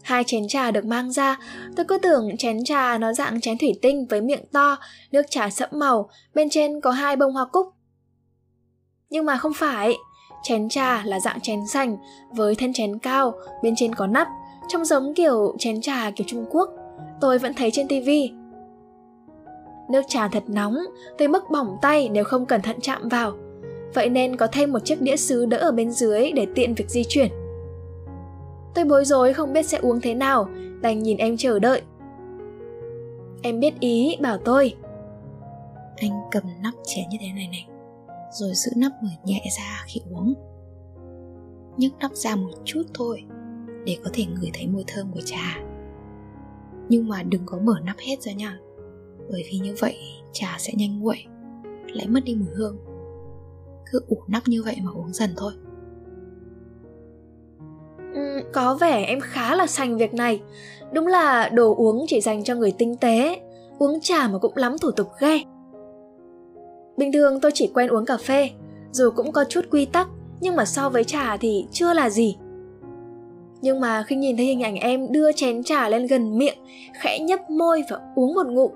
Hai 0.03 0.23
chén 0.23 0.47
trà 0.47 0.71
được 0.71 0.85
mang 0.85 1.11
ra, 1.11 1.39
tôi 1.75 1.85
cứ 1.85 1.97
tưởng 1.97 2.37
chén 2.37 2.63
trà 2.63 2.97
nó 2.97 3.13
dạng 3.13 3.41
chén 3.41 3.57
thủy 3.57 3.79
tinh 3.81 4.05
với 4.09 4.21
miệng 4.21 4.45
to, 4.51 4.77
nước 5.11 5.23
trà 5.29 5.49
sẫm 5.49 5.69
màu, 5.73 6.09
bên 6.33 6.49
trên 6.49 6.81
có 6.81 6.91
hai 6.91 7.15
bông 7.15 7.33
hoa 7.33 7.45
cúc. 7.45 7.67
Nhưng 9.09 9.25
mà 9.25 9.37
không 9.37 9.53
phải, 9.53 9.93
chén 10.43 10.69
trà 10.69 11.03
là 11.05 11.19
dạng 11.19 11.41
chén 11.41 11.59
sành 11.73 11.97
với 12.35 12.55
thân 12.55 12.73
chén 12.73 12.99
cao, 12.99 13.33
bên 13.63 13.73
trên 13.77 13.95
có 13.95 14.07
nắp, 14.07 14.27
trông 14.67 14.85
giống 14.85 15.13
kiểu 15.13 15.55
chén 15.59 15.81
trà 15.81 16.11
kiểu 16.15 16.27
Trung 16.27 16.45
Quốc. 16.49 16.69
Tôi 17.21 17.37
vẫn 17.37 17.53
thấy 17.53 17.71
trên 17.71 17.87
tivi. 17.87 18.31
Nước 19.89 20.01
trà 20.07 20.27
thật 20.27 20.43
nóng, 20.47 20.77
tới 21.17 21.27
mức 21.27 21.43
bỏng 21.51 21.77
tay 21.81 22.09
nếu 22.09 22.23
không 22.23 22.45
cẩn 22.45 22.61
thận 22.61 22.77
chạm 22.81 23.09
vào. 23.09 23.33
Vậy 23.93 24.09
nên 24.09 24.35
có 24.35 24.47
thêm 24.47 24.71
một 24.71 24.79
chiếc 24.85 25.01
đĩa 25.01 25.15
sứ 25.15 25.45
đỡ 25.45 25.57
ở 25.57 25.71
bên 25.71 25.91
dưới 25.91 26.31
để 26.31 26.47
tiện 26.55 26.73
việc 26.73 26.89
di 26.89 27.03
chuyển. 27.03 27.31
Tôi 28.75 28.85
bối 28.85 29.05
rối 29.05 29.33
không 29.33 29.53
biết 29.53 29.65
sẽ 29.65 29.77
uống 29.77 30.01
thế 30.01 30.13
nào, 30.13 30.49
đành 30.81 31.03
nhìn 31.03 31.17
em 31.17 31.37
chờ 31.37 31.59
đợi. 31.59 31.81
Em 33.41 33.59
biết 33.59 33.79
ý, 33.79 34.17
bảo 34.21 34.37
tôi. 34.37 34.75
Anh 35.95 36.11
cầm 36.31 36.43
nắp 36.63 36.73
chén 36.83 37.09
như 37.09 37.17
thế 37.21 37.27
này 37.35 37.47
này, 37.51 37.67
rồi 38.31 38.51
giữ 38.53 38.71
nắp 38.75 38.91
mở 39.03 39.09
nhẹ 39.25 39.41
ra 39.57 39.83
khi 39.87 40.01
uống. 40.11 40.33
nhấc 41.77 41.91
nắp 41.99 42.11
ra 42.11 42.35
một 42.35 42.51
chút 42.65 42.83
thôi, 42.93 43.23
để 43.87 43.97
có 44.03 44.09
thể 44.13 44.25
ngửi 44.25 44.51
thấy 44.53 44.67
mùi 44.67 44.83
thơm 44.87 45.11
của 45.13 45.21
trà. 45.25 45.59
Nhưng 46.89 47.07
mà 47.07 47.23
đừng 47.23 47.41
có 47.45 47.57
mở 47.57 47.75
nắp 47.83 47.97
hết 47.97 48.21
ra 48.21 48.33
nha, 48.33 48.59
bởi 49.31 49.43
vì 49.51 49.59
như 49.59 49.75
vậy 49.79 49.97
trà 50.33 50.55
sẽ 50.59 50.73
nhanh 50.75 50.99
nguội, 50.99 51.17
lại 51.87 52.07
mất 52.07 52.19
đi 52.23 52.35
mùi 52.35 52.49
hương. 52.55 52.77
Cứ 53.91 53.99
ủ 54.07 54.17
nắp 54.27 54.47
như 54.47 54.63
vậy 54.63 54.75
mà 54.83 54.91
uống 54.91 55.13
dần 55.13 55.29
thôi. 55.37 55.53
Ừ, 58.13 58.41
có 58.53 58.75
vẻ 58.75 59.05
em 59.05 59.19
khá 59.19 59.55
là 59.55 59.67
sành 59.67 59.97
việc 59.97 60.13
này. 60.13 60.41
Đúng 60.93 61.07
là 61.07 61.49
đồ 61.49 61.75
uống 61.75 62.05
chỉ 62.07 62.21
dành 62.21 62.43
cho 62.43 62.55
người 62.55 62.71
tinh 62.77 62.95
tế. 62.97 63.41
Uống 63.79 63.99
trà 64.01 64.27
mà 64.27 64.39
cũng 64.39 64.55
lắm 64.55 64.77
thủ 64.81 64.91
tục 64.91 65.07
ghê. 65.19 65.41
Bình 66.97 67.11
thường 67.13 67.41
tôi 67.41 67.51
chỉ 67.53 67.71
quen 67.73 67.89
uống 67.89 68.05
cà 68.05 68.17
phê, 68.17 68.49
dù 68.91 69.09
cũng 69.15 69.31
có 69.31 69.43
chút 69.49 69.65
quy 69.71 69.85
tắc, 69.85 70.07
nhưng 70.41 70.55
mà 70.55 70.65
so 70.65 70.89
với 70.89 71.03
trà 71.03 71.37
thì 71.37 71.67
chưa 71.71 71.93
là 71.93 72.09
gì. 72.09 72.37
Nhưng 73.61 73.79
mà 73.79 74.03
khi 74.03 74.15
nhìn 74.15 74.37
thấy 74.37 74.45
hình 74.45 74.63
ảnh 74.63 74.75
em 74.75 75.11
đưa 75.11 75.31
chén 75.31 75.63
trà 75.63 75.89
lên 75.89 76.07
gần 76.07 76.37
miệng, 76.37 76.57
khẽ 76.93 77.19
nhấp 77.19 77.49
môi 77.49 77.83
và 77.89 77.99
uống 78.15 78.33
một 78.33 78.47
ngụm, 78.47 78.71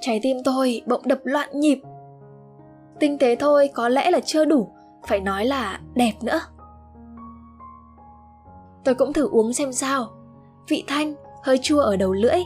trái 0.00 0.20
tim 0.22 0.36
tôi 0.44 0.82
bỗng 0.86 1.02
đập 1.04 1.18
loạn 1.24 1.48
nhịp. 1.52 1.78
Tinh 3.00 3.18
tế 3.18 3.36
thôi 3.36 3.70
có 3.74 3.88
lẽ 3.88 4.10
là 4.10 4.20
chưa 4.20 4.44
đủ, 4.44 4.68
phải 5.06 5.20
nói 5.20 5.44
là 5.44 5.80
đẹp 5.94 6.12
nữa. 6.22 6.40
Tôi 8.84 8.94
cũng 8.94 9.12
thử 9.12 9.28
uống 9.28 9.52
xem 9.52 9.72
sao. 9.72 10.10
Vị 10.68 10.84
thanh, 10.86 11.14
hơi 11.42 11.58
chua 11.58 11.80
ở 11.80 11.96
đầu 11.96 12.12
lưỡi, 12.12 12.40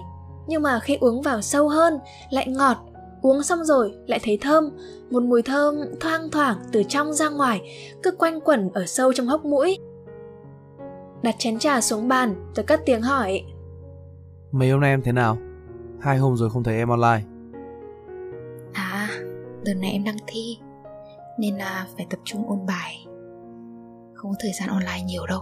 nhưng 0.46 0.62
mà 0.62 0.80
khi 0.82 0.96
uống 1.00 1.22
vào 1.22 1.40
sâu 1.42 1.68
hơn 1.68 1.98
lại 2.30 2.46
ngọt, 2.48 2.76
uống 3.22 3.42
xong 3.42 3.64
rồi 3.64 3.94
lại 4.06 4.20
thấy 4.22 4.38
thơm, 4.40 4.70
một 5.10 5.22
mùi 5.22 5.42
thơm 5.42 5.74
thoang 6.00 6.30
thoảng 6.30 6.56
từ 6.72 6.82
trong 6.82 7.12
ra 7.12 7.28
ngoài, 7.28 7.60
cứ 8.02 8.10
quanh 8.10 8.40
quẩn 8.40 8.70
ở 8.74 8.86
sâu 8.86 9.12
trong 9.12 9.26
hốc 9.26 9.44
mũi. 9.44 9.78
Đặt 11.22 11.34
chén 11.38 11.58
trà 11.58 11.80
xuống 11.80 12.08
bàn, 12.08 12.34
tôi 12.54 12.64
cất 12.64 12.80
tiếng 12.86 13.02
hỏi. 13.02 13.42
Mấy 14.52 14.70
hôm 14.70 14.80
nay 14.80 14.90
em 14.90 15.02
thế 15.02 15.12
nào? 15.12 15.36
Hai 16.00 16.18
hôm 16.18 16.36
rồi 16.36 16.50
không 16.50 16.62
thấy 16.62 16.76
em 16.76 16.88
online. 16.88 17.22
À, 18.72 19.08
đợt 19.64 19.74
này 19.74 19.90
em 19.90 20.04
đang 20.04 20.16
thi, 20.26 20.58
nên 21.38 21.56
là 21.56 21.86
phải 21.96 22.06
tập 22.10 22.20
trung 22.24 22.48
ôn 22.48 22.66
bài. 22.66 23.06
Không 24.14 24.30
có 24.30 24.36
thời 24.40 24.52
gian 24.60 24.68
online 24.68 25.02
nhiều 25.06 25.26
đâu. 25.26 25.40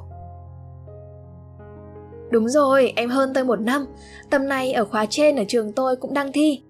Đúng 2.31 2.49
rồi, 2.49 2.93
em 2.97 3.11
hơn 3.11 3.33
tôi 3.35 3.45
một 3.45 3.61
năm. 3.61 3.87
Tầm 4.31 4.49
này 4.49 4.73
ở 4.73 4.85
khóa 4.85 5.07
trên 5.07 5.37
ở 5.37 5.45
trường 5.49 5.73
tôi 5.73 5.97
cũng 5.97 6.15
đang 6.15 6.33
thi. 6.33 6.63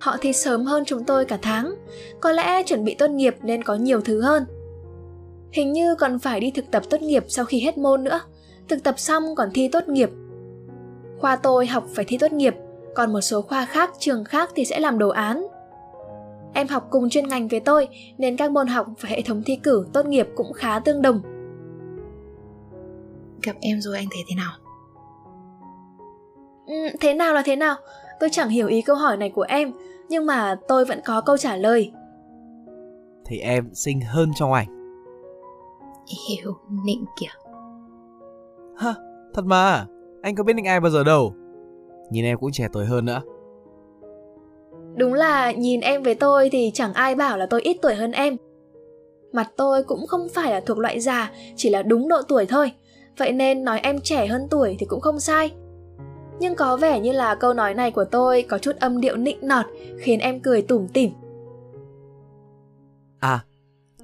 Họ 0.00 0.16
thi 0.20 0.32
sớm 0.32 0.64
hơn 0.64 0.84
chúng 0.86 1.04
tôi 1.04 1.24
cả 1.24 1.38
tháng. 1.42 1.74
Có 2.20 2.32
lẽ 2.32 2.62
chuẩn 2.62 2.84
bị 2.84 2.94
tốt 2.94 3.10
nghiệp 3.10 3.36
nên 3.42 3.62
có 3.62 3.74
nhiều 3.74 4.00
thứ 4.00 4.20
hơn. 4.20 4.44
Hình 5.52 5.72
như 5.72 5.94
còn 5.94 6.18
phải 6.18 6.40
đi 6.40 6.50
thực 6.50 6.70
tập 6.70 6.82
tốt 6.90 7.02
nghiệp 7.02 7.24
sau 7.28 7.44
khi 7.44 7.60
hết 7.60 7.78
môn 7.78 8.04
nữa. 8.04 8.20
Thực 8.68 8.84
tập 8.84 8.98
xong 8.98 9.34
còn 9.36 9.48
thi 9.54 9.68
tốt 9.68 9.88
nghiệp. 9.88 10.10
Khoa 11.18 11.36
tôi 11.36 11.66
học 11.66 11.84
phải 11.94 12.04
thi 12.04 12.18
tốt 12.18 12.32
nghiệp, 12.32 12.54
còn 12.94 13.12
một 13.12 13.20
số 13.20 13.42
khoa 13.42 13.64
khác, 13.64 13.90
trường 13.98 14.24
khác 14.24 14.50
thì 14.54 14.64
sẽ 14.64 14.80
làm 14.80 14.98
đồ 14.98 15.08
án. 15.08 15.46
Em 16.54 16.68
học 16.68 16.86
cùng 16.90 17.10
chuyên 17.10 17.28
ngành 17.28 17.48
với 17.48 17.60
tôi 17.60 17.88
nên 18.18 18.36
các 18.36 18.50
môn 18.50 18.66
học 18.66 18.86
và 19.00 19.08
hệ 19.08 19.22
thống 19.22 19.42
thi 19.46 19.56
cử 19.56 19.86
tốt 19.92 20.06
nghiệp 20.06 20.28
cũng 20.34 20.52
khá 20.52 20.78
tương 20.78 21.02
đồng. 21.02 21.22
Gặp 23.42 23.56
em 23.60 23.80
rồi 23.80 23.96
anh 23.96 24.06
thấy 24.10 24.22
thế 24.28 24.36
nào? 24.36 24.52
Ừ, 26.66 26.96
thế 27.00 27.14
nào 27.14 27.34
là 27.34 27.42
thế 27.46 27.56
nào? 27.56 27.76
Tôi 28.20 28.28
chẳng 28.32 28.48
hiểu 28.48 28.66
ý 28.66 28.82
câu 28.82 28.96
hỏi 28.96 29.16
này 29.16 29.30
của 29.34 29.46
em, 29.48 29.72
nhưng 30.08 30.26
mà 30.26 30.56
tôi 30.68 30.84
vẫn 30.84 31.00
có 31.04 31.20
câu 31.20 31.36
trả 31.36 31.56
lời. 31.56 31.92
Thì 33.26 33.38
em 33.38 33.70
xinh 33.74 34.00
hơn 34.00 34.30
trong 34.36 34.52
ảnh. 34.52 34.77
Yêu 36.28 36.54
nịnh 36.84 37.04
kìa. 37.20 37.26
Ha, 38.76 38.94
thật 39.34 39.44
mà, 39.44 39.86
anh 40.22 40.34
có 40.34 40.44
biết 40.44 40.52
nịnh 40.52 40.66
ai 40.66 40.80
bao 40.80 40.90
giờ 40.90 41.04
đâu. 41.04 41.34
Nhìn 42.10 42.24
em 42.24 42.38
cũng 42.38 42.52
trẻ 42.52 42.68
tuổi 42.72 42.84
hơn 42.84 43.04
nữa. 43.04 43.22
Đúng 44.96 45.14
là 45.14 45.52
nhìn 45.52 45.80
em 45.80 46.02
với 46.02 46.14
tôi 46.14 46.48
thì 46.52 46.70
chẳng 46.74 46.92
ai 46.92 47.14
bảo 47.14 47.38
là 47.38 47.46
tôi 47.46 47.62
ít 47.62 47.76
tuổi 47.82 47.94
hơn 47.94 48.12
em. 48.12 48.36
Mặt 49.32 49.50
tôi 49.56 49.82
cũng 49.82 50.06
không 50.06 50.28
phải 50.34 50.52
là 50.52 50.60
thuộc 50.60 50.78
loại 50.78 51.00
già, 51.00 51.32
chỉ 51.56 51.70
là 51.70 51.82
đúng 51.82 52.08
độ 52.08 52.22
tuổi 52.28 52.46
thôi. 52.46 52.72
Vậy 53.18 53.32
nên 53.32 53.64
nói 53.64 53.80
em 53.80 54.00
trẻ 54.00 54.26
hơn 54.26 54.46
tuổi 54.50 54.76
thì 54.78 54.86
cũng 54.86 55.00
không 55.00 55.20
sai 55.20 55.52
nhưng 56.40 56.54
có 56.54 56.76
vẻ 56.76 57.00
như 57.00 57.12
là 57.12 57.34
câu 57.34 57.54
nói 57.54 57.74
này 57.74 57.90
của 57.90 58.04
tôi 58.04 58.42
có 58.48 58.58
chút 58.58 58.76
âm 58.80 59.00
điệu 59.00 59.16
nịnh 59.16 59.38
nọt 59.42 59.66
khiến 59.98 60.20
em 60.20 60.40
cười 60.40 60.62
tủm 60.62 60.88
tỉm. 60.88 61.10
À, 63.18 63.44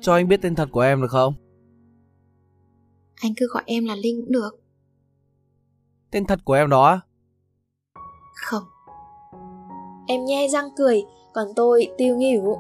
cho 0.01 0.15
anh 0.15 0.29
biết 0.29 0.43
tên 0.43 0.55
thật 0.55 0.69
của 0.73 0.81
em 0.81 1.03
được 1.03 1.11
không? 1.11 1.35
Anh 3.21 3.33
cứ 3.37 3.47
gọi 3.51 3.63
em 3.67 3.85
là 3.85 3.95
Linh 3.95 4.21
cũng 4.21 4.33
được. 4.33 4.51
Tên 6.11 6.27
thật 6.27 6.41
của 6.45 6.55
em 6.55 6.71
đó 6.71 7.01
Không. 8.35 8.63
Em 10.07 10.25
nhe 10.25 10.49
răng 10.49 10.69
cười, 10.77 11.03
còn 11.35 11.47
tôi 11.57 11.89
tiêu 11.99 12.17
nghỉu. 12.17 12.57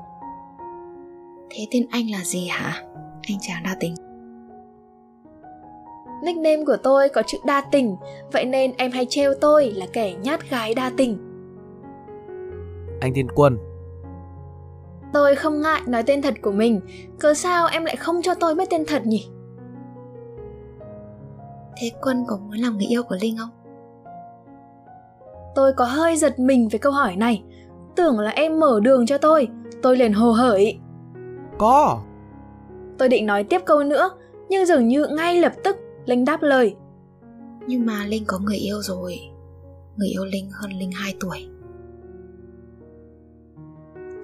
Thế 1.50 1.66
tên 1.70 1.86
anh 1.90 2.10
là 2.10 2.24
gì 2.24 2.46
hả? 2.46 2.84
Anh 3.28 3.38
chàng 3.40 3.62
đa 3.64 3.76
tình. 3.80 3.94
Nickname 6.24 6.64
của 6.66 6.76
tôi 6.82 7.08
có 7.08 7.22
chữ 7.26 7.38
đa 7.44 7.60
tình, 7.72 7.96
vậy 8.32 8.44
nên 8.44 8.72
em 8.76 8.90
hay 8.90 9.06
trêu 9.10 9.34
tôi 9.40 9.70
là 9.70 9.86
kẻ 9.92 10.14
nhát 10.22 10.50
gái 10.50 10.74
đa 10.74 10.92
tình. 10.96 11.18
Anh 13.00 13.12
tên 13.14 13.28
Quân. 13.34 13.58
Tôi 15.12 15.36
không 15.36 15.60
ngại 15.60 15.82
nói 15.86 16.02
tên 16.02 16.22
thật 16.22 16.34
của 16.42 16.52
mình, 16.52 16.80
cớ 17.20 17.34
sao 17.34 17.66
em 17.66 17.84
lại 17.84 17.96
không 17.96 18.22
cho 18.22 18.34
tôi 18.34 18.54
biết 18.54 18.70
tên 18.70 18.84
thật 18.86 19.06
nhỉ? 19.06 19.28
Thế 21.76 21.90
Quân 22.02 22.24
có 22.26 22.36
muốn 22.36 22.56
làm 22.58 22.76
người 22.76 22.86
yêu 22.86 23.02
của 23.02 23.16
Linh 23.20 23.36
không? 23.36 23.50
Tôi 25.54 25.72
có 25.72 25.84
hơi 25.84 26.16
giật 26.16 26.38
mình 26.38 26.68
với 26.68 26.78
câu 26.78 26.92
hỏi 26.92 27.16
này, 27.16 27.42
tưởng 27.96 28.18
là 28.18 28.30
em 28.30 28.60
mở 28.60 28.80
đường 28.80 29.06
cho 29.06 29.18
tôi, 29.18 29.48
tôi 29.82 29.96
liền 29.96 30.12
hồ 30.12 30.32
hởi. 30.32 30.78
Có. 31.58 32.02
Tôi 32.98 33.08
định 33.08 33.26
nói 33.26 33.44
tiếp 33.44 33.62
câu 33.64 33.82
nữa, 33.82 34.10
nhưng 34.48 34.66
dường 34.66 34.88
như 34.88 35.06
ngay 35.06 35.40
lập 35.40 35.52
tức 35.64 35.76
Linh 36.06 36.24
đáp 36.24 36.42
lời 36.42 36.76
Nhưng 37.66 37.86
mà 37.86 38.04
Linh 38.06 38.24
có 38.26 38.38
người 38.38 38.56
yêu 38.56 38.82
rồi 38.82 39.18
Người 39.96 40.08
yêu 40.08 40.24
Linh 40.24 40.50
hơn 40.50 40.72
Linh 40.78 40.92
2 40.92 41.14
tuổi 41.20 41.48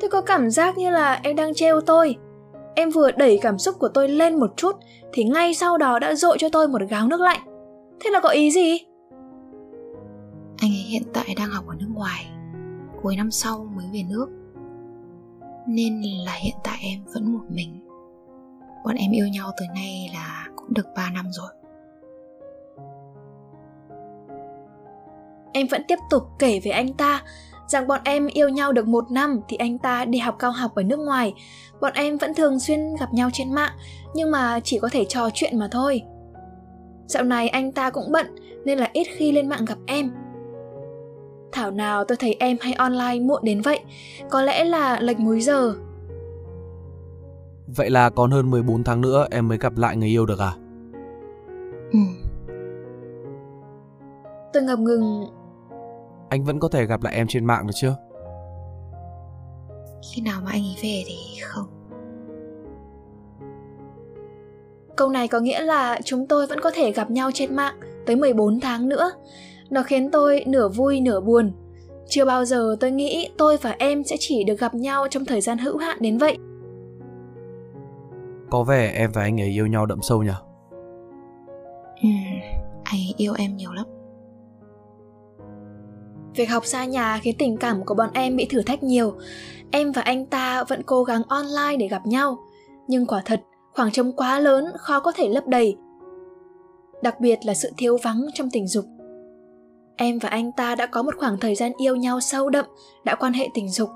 Tôi 0.01 0.11
có 0.11 0.21
cảm 0.21 0.51
giác 0.51 0.79
như 0.79 0.91
là 0.91 1.21
em 1.23 1.37
đang 1.37 1.55
trêu 1.55 1.81
tôi 1.81 2.17
Em 2.81 2.91
vừa 2.91 3.11
đẩy 3.11 3.39
cảm 3.43 3.59
xúc 3.59 3.75
của 3.79 3.89
tôi 3.89 4.09
lên 4.09 4.41
một 4.41 4.53
chút 4.57 4.77
Thì 5.13 5.25
ngay 5.25 5.55
sau 5.55 5.79
đó 5.79 5.99
đã 5.99 6.15
dội 6.15 6.37
cho 6.41 6.49
tôi 6.49 6.69
một 6.69 6.83
gáo 6.91 7.09
nước 7.09 7.21
lạnh. 7.21 7.41
Thế 8.01 8.11
là 8.11 8.21
có 8.21 8.29
ý 8.29 8.51
gì? 8.51 8.79
Anh 10.59 10.71
ấy 10.71 10.85
hiện 10.89 11.03
tại 11.13 11.35
đang 11.39 11.51
học 11.51 11.65
ở 11.69 11.75
nước 11.79 11.89
ngoài 11.95 12.27
Cuối 13.03 13.17
năm 13.17 13.31
sau 13.31 13.69
mới 13.77 13.87
về 13.93 14.03
nước. 14.09 14.29
Nên 15.67 16.03
là 16.25 16.33
hiện 16.33 16.57
tại 16.65 16.79
em 16.83 17.05
vẫn 17.15 17.33
một 17.33 17.45
mình. 17.49 17.87
Bọn 18.85 18.95
em 18.95 19.11
yêu 19.11 19.29
nhau 19.29 19.51
từ 19.59 19.67
nay 19.75 20.11
là 20.15 20.47
cũng 20.57 20.75
được 20.75 20.87
3 20.97 21.11
năm 21.11 21.27
rồi. 21.31 21.51
Em 25.53 25.67
vẫn 25.71 25.83
tiếp 25.89 25.99
tục 26.11 26.23
kể 26.39 26.61
về 26.65 26.71
anh 26.71 26.93
ta 26.93 27.23
rằng 27.71 27.87
bọn 27.87 28.01
em 28.05 28.27
yêu 28.27 28.49
nhau 28.49 28.73
được 28.73 28.87
một 28.87 29.11
năm 29.11 29.41
thì 29.49 29.57
anh 29.57 29.79
ta 29.79 30.05
đi 30.05 30.19
học 30.19 30.37
cao 30.39 30.51
học 30.51 30.75
ở 30.75 30.83
nước 30.83 30.99
ngoài. 30.99 31.35
Bọn 31.81 31.93
em 31.95 32.19
vẫn 32.19 32.35
thường 32.35 32.61
xuyên 32.61 32.81
gặp 33.01 33.13
nhau 33.13 33.31
trên 33.33 33.55
mạng, 33.55 33.73
nhưng 34.15 34.31
mà 34.31 34.61
chỉ 34.61 34.79
có 34.79 34.89
thể 34.93 35.05
trò 35.05 35.29
chuyện 35.35 35.59
mà 35.59 35.69
thôi. 35.71 36.03
Dạo 37.07 37.25
này 37.25 37.49
anh 37.49 37.73
ta 37.73 37.91
cũng 37.91 38.13
bận 38.13 38.27
nên 38.65 38.79
là 38.79 38.91
ít 38.93 39.05
khi 39.05 39.33
lên 39.33 39.49
mạng 39.49 39.65
gặp 39.65 39.79
em. 39.87 40.11
Thảo 41.53 41.71
nào 41.71 42.05
tôi 42.05 42.17
thấy 42.17 42.37
em 42.39 42.57
hay 42.61 42.73
online 42.73 43.21
muộn 43.21 43.41
đến 43.45 43.61
vậy, 43.61 43.81
có 44.31 44.43
lẽ 44.43 44.65
là 44.65 45.01
lệch 45.01 45.19
múi 45.19 45.41
giờ. 45.41 45.75
Vậy 47.77 47.91
là 47.91 48.11
còn 48.11 48.31
hơn 48.31 48.51
14 48.51 48.85
tháng 48.85 49.01
nữa 49.01 49.27
em 49.31 49.49
mới 49.49 49.59
gặp 49.59 49.77
lại 49.77 49.97
người 49.97 50.09
yêu 50.09 50.27
được 50.27 50.39
à? 50.39 50.53
Ừ, 51.93 51.99
Tôi 54.53 54.63
ngập 54.63 54.79
ngừng 54.79 55.27
Anh 56.31 56.45
vẫn 56.45 56.61
có 56.61 56.69
thể 56.69 56.87
gặp 56.87 57.03
lại 57.03 57.15
em 57.15 57.27
trên 57.27 57.45
mạng 57.45 57.67
được 57.67 57.73
chứ? 57.75 57.91
khi 60.03 60.23
nào 60.23 60.41
mà 60.45 60.51
anh 60.51 60.63
ấy 60.63 60.77
về 60.83 61.03
thì 61.07 61.41
không. 61.43 61.67
Câu 64.97 65.09
này 65.09 65.29
có 65.29 65.41
nghĩa 65.41 65.61
là 65.61 66.01
chúng 66.05 66.27
tôi 66.27 66.47
vẫn 66.47 66.61
có 66.61 66.71
thể 66.75 66.93
gặp 66.93 67.11
nhau 67.11 67.31
trên 67.35 67.57
mạng 67.57 67.75
tới 68.07 68.17
14 68.17 68.61
tháng 68.61 68.89
nữa. 68.89 69.11
Nó 69.71 69.83
khiến 69.83 70.11
tôi 70.11 70.45
nửa 70.47 70.69
vui 70.69 71.01
nửa 71.01 71.21
buồn. 71.21 71.53
Chưa 72.09 72.25
bao 72.25 72.45
giờ 72.45 72.77
tôi 72.81 72.91
nghĩ 72.91 73.31
tôi 73.39 73.57
và 73.57 73.77
em 73.79 74.05
sẽ 74.05 74.17
chỉ 74.19 74.45
được 74.45 74.59
gặp 74.59 74.75
nhau 74.75 75.07
trong 75.11 75.25
thời 75.25 75.41
gian 75.41 75.59
hữu 75.59 75.77
hạn 75.77 75.99
đến 76.01 76.19
vậy. 76.19 76.39
Có 78.51 78.63
vẻ 78.63 78.93
em 78.95 79.11
và 79.15 79.23
anh 79.23 79.41
ấy 79.41 79.49
yêu 79.49 79.67
nhau 79.67 79.87
đậm 79.87 80.03
sâu 80.03 80.23
nhỉ? 80.23 80.31
Ừ, 82.03 82.09
anh 82.85 83.01
ấy 83.01 83.15
yêu 83.17 83.35
em 83.39 83.57
nhiều 83.57 83.73
lắm. 83.73 83.87
Việc 86.35 86.51
học 86.51 86.67
xa 86.67 86.85
nhà 86.85 87.19
khiến 87.23 87.35
tình 87.39 87.57
cảm 87.57 87.85
của 87.85 87.95
bọn 87.95 88.11
em 88.13 88.37
bị 88.37 88.47
thử 88.51 88.63
thách 88.63 88.83
nhiều. 88.83 89.15
Em 89.71 89.93
và 89.93 90.03
anh 90.03 90.27
ta 90.27 90.65
vẫn 90.65 90.83
cố 90.87 91.05
gắng 91.05 91.23
online 91.29 91.77
để 91.79 91.89
gặp 91.89 92.07
nhau. 92.07 92.39
Nhưng 92.89 93.07
quả 93.07 93.23
thật, 93.25 93.41
khoảng 93.75 93.91
trống 93.91 94.13
quá 94.13 94.41
lớn 94.41 94.65
khó 94.79 95.01
có 95.01 95.13
thể 95.13 95.29
lấp 95.29 95.47
đầy. 95.47 95.77
Đặc 97.03 97.21
biệt 97.21 97.39
là 97.45 97.55
sự 97.55 97.71
thiếu 97.77 97.97
vắng 98.03 98.27
trong 98.35 98.51
tình 98.51 98.69
dục. 98.69 98.85
Em 99.97 100.19
và 100.19 100.29
anh 100.29 100.53
ta 100.53 100.75
đã 100.75 100.87
có 100.87 101.03
một 101.03 101.15
khoảng 101.19 101.39
thời 101.39 101.55
gian 101.55 101.73
yêu 101.83 101.97
nhau 101.97 102.21
sâu 102.21 102.51
đậm, 102.51 102.65
đã 103.05 103.15
quan 103.15 103.33
hệ 103.33 103.49
tình 103.55 103.71
dục 103.71 103.91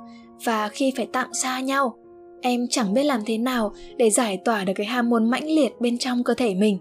và 0.45 0.69
khi 0.69 0.93
phải 0.97 1.09
tạm 1.13 1.35
xa 1.35 1.61
nhau, 1.61 1.97
em 2.43 2.67
chẳng 2.71 2.95
biết 2.95 3.05
làm 3.05 3.21
thế 3.27 3.39
nào 3.39 3.73
để 3.97 4.11
giải 4.11 4.39
tỏa 4.45 4.65
được 4.65 4.73
cái 4.77 4.87
ham 4.87 5.11
muốn 5.11 5.31
mãnh 5.31 5.45
liệt 5.45 5.81
bên 5.81 5.99
trong 5.99 6.25
cơ 6.25 6.35
thể 6.35 6.55
mình. 6.55 6.79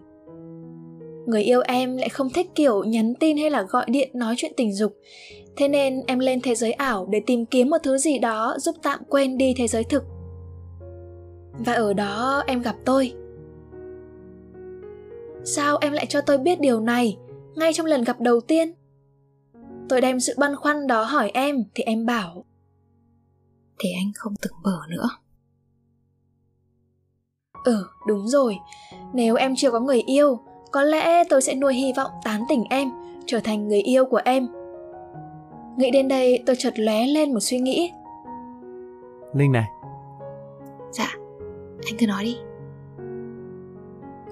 Người 1.25 1.43
yêu 1.43 1.61
em 1.61 1.97
lại 1.97 2.09
không 2.09 2.29
thích 2.29 2.47
kiểu 2.55 2.83
nhắn 2.83 3.13
tin 3.19 3.37
hay 3.37 3.49
là 3.49 3.61
gọi 3.61 3.85
điện 3.87 4.09
nói 4.13 4.33
chuyện 4.37 4.53
tình 4.57 4.73
dục, 4.73 4.97
thế 5.55 5.67
nên 5.67 6.01
em 6.07 6.19
lên 6.19 6.41
thế 6.41 6.55
giới 6.55 6.71
ảo 6.71 7.07
để 7.11 7.21
tìm 7.25 7.45
kiếm 7.45 7.69
một 7.69 7.77
thứ 7.83 7.97
gì 7.97 8.19
đó 8.19 8.55
giúp 8.59 8.75
tạm 8.83 8.99
quên 9.09 9.37
đi 9.37 9.53
thế 9.57 9.67
giới 9.67 9.83
thực. 9.83 10.03
Và 11.65 11.73
ở 11.73 11.93
đó 11.93 12.43
em 12.47 12.61
gặp 12.61 12.75
tôi. 12.85 13.13
Sao 15.43 15.77
em 15.81 15.93
lại 15.93 16.05
cho 16.05 16.21
tôi 16.21 16.37
biết 16.37 16.59
điều 16.59 16.79
này 16.79 17.17
ngay 17.55 17.73
trong 17.73 17.85
lần 17.85 18.03
gặp 18.03 18.21
đầu 18.21 18.41
tiên? 18.41 18.73
Tôi 19.89 20.01
đem 20.01 20.19
sự 20.19 20.33
băn 20.37 20.55
khoăn 20.55 20.87
đó 20.87 21.03
hỏi 21.03 21.31
em 21.33 21.63
thì 21.75 21.83
em 21.83 22.05
bảo 22.05 22.45
Thì 23.79 23.89
anh 23.97 24.11
không 24.15 24.33
từng 24.41 24.53
bở 24.63 24.77
nữa. 24.89 25.09
Ừ, 27.63 27.85
đúng 28.07 28.27
rồi. 28.27 28.57
Nếu 29.13 29.35
em 29.35 29.53
chưa 29.55 29.71
có 29.71 29.79
người 29.79 30.01
yêu, 30.01 30.39
có 30.73 30.83
lẽ 30.83 31.23
tôi 31.29 31.41
sẽ 31.41 31.55
nuôi 31.55 31.73
hy 31.73 31.93
vọng 31.97 32.11
tán 32.23 32.43
tỉnh 32.49 32.63
em, 32.69 32.89
trở 33.25 33.39
thành 33.39 33.67
người 33.67 33.81
yêu 33.81 34.05
của 34.05 34.21
em. 34.25 34.47
Nghĩ 35.77 35.91
đến 35.91 36.07
đây 36.07 36.43
tôi 36.45 36.55
chợt 36.59 36.79
lóe 36.79 37.07
lên 37.07 37.33
một 37.33 37.39
suy 37.39 37.59
nghĩ. 37.59 37.91
Linh 39.33 39.51
này, 39.51 39.65
Dạ, 40.91 41.07
anh 41.85 41.93
cứ 41.99 42.07
nói 42.07 42.23
đi. 42.23 42.37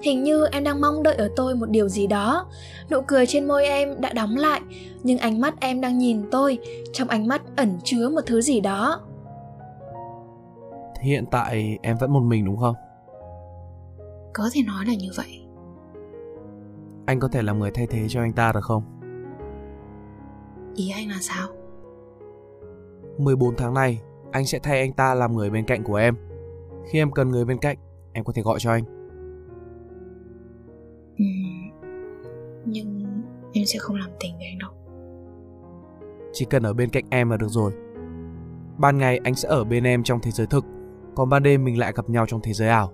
Hình 0.02 0.24
như 0.24 0.46
em 0.52 0.64
đang 0.64 0.82
mong 0.82 1.04
đợi 1.04 1.16
ở 1.16 1.30
tôi 1.36 1.56
một 1.56 1.70
điều 1.70 1.90
gì 1.90 2.08
đó. 2.08 2.46
Nụ 2.92 3.02
cười 3.08 3.26
trên 3.26 3.48
môi 3.48 3.66
em 3.66 4.02
đã 4.02 4.14
đóng 4.14 4.36
lại, 4.36 4.62
nhưng 5.04 5.18
ánh 5.18 5.42
mắt 5.42 5.54
em 5.60 5.82
đang 5.82 5.98
nhìn 5.98 6.24
tôi, 6.32 6.60
trong 6.94 7.08
ánh 7.08 7.27
mắt 7.27 7.42
ẩn 7.56 7.80
chứa 7.84 8.10
một 8.10 8.22
thứ 8.25 8.42
gì 8.42 8.60
đó. 8.62 9.01
hiện 11.01 11.25
tại 11.32 11.77
em 11.82 11.98
vẫn 11.98 12.14
một 12.14 12.20
mình 12.20 12.46
đúng 12.46 12.58
không? 12.58 12.75
Có 14.34 14.50
thể 14.54 14.62
nói 14.68 14.86
là 14.86 14.94
như 14.94 15.10
vậy. 15.18 15.41
Anh 17.12 17.20
có 17.20 17.28
thể 17.28 17.42
làm 17.42 17.60
người 17.60 17.72
thay 17.72 17.88
thế 17.88 18.06
cho 18.10 18.22
anh 18.22 18.34
ta 18.34 18.52
được 18.52 18.64
không? 18.64 18.84
Ý 20.76 20.90
anh 20.90 21.10
là 21.10 21.18
sao? 21.22 21.50
14 23.18 23.56
tháng 23.56 23.74
này, 23.74 24.02
anh 24.32 24.46
sẽ 24.46 24.60
thay 24.60 24.80
anh 24.80 24.94
ta 24.94 25.16
làm 25.16 25.36
người 25.36 25.50
bên 25.50 25.66
cạnh 25.66 25.84
của 25.84 25.96
em. 25.96 26.16
Khi 26.90 27.00
em 27.00 27.12
cần 27.12 27.32
người 27.32 27.46
bên 27.46 27.58
cạnh, 27.58 27.78
em 28.14 28.24
có 28.24 28.34
thể 28.34 28.42
gọi 28.42 28.60
cho 28.60 28.72
anh. 28.72 28.84
Ừ, 31.18 31.26
nhưng 32.66 33.22
em 33.54 33.66
sẽ 33.66 33.80
không 33.80 33.96
làm 33.96 34.10
tình 34.20 34.38
với 34.38 34.46
anh 34.46 34.60
đâu. 34.60 34.72
Chỉ 36.34 36.46
cần 36.46 36.64
ở 36.64 36.74
bên 36.74 36.90
cạnh 36.90 37.04
em 37.10 37.30
là 37.30 37.38
được 37.38 37.50
rồi. 37.50 37.72
Ban 38.78 38.98
ngày 38.98 39.20
anh 39.24 39.36
sẽ 39.36 39.50
ở 39.50 39.64
bên 39.64 39.84
em 39.84 40.04
trong 40.04 40.20
thế 40.22 40.32
giới 40.32 40.48
thực, 40.48 40.66
còn 41.16 41.30
ban 41.30 41.44
đêm 41.44 41.64
mình 41.64 41.80
lại 41.80 41.94
gặp 41.96 42.10
nhau 42.10 42.26
trong 42.28 42.42
thế 42.44 42.54
giới 42.54 42.70
ảo. 42.70 42.94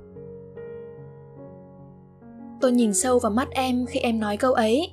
Tôi 2.62 2.72
nhìn 2.72 2.94
sâu 2.94 3.20
vào 3.20 3.32
mắt 3.32 3.50
em 3.52 3.86
khi 3.86 4.00
em 4.00 4.20
nói 4.20 4.38
câu 4.38 4.54
ấy. 4.54 4.92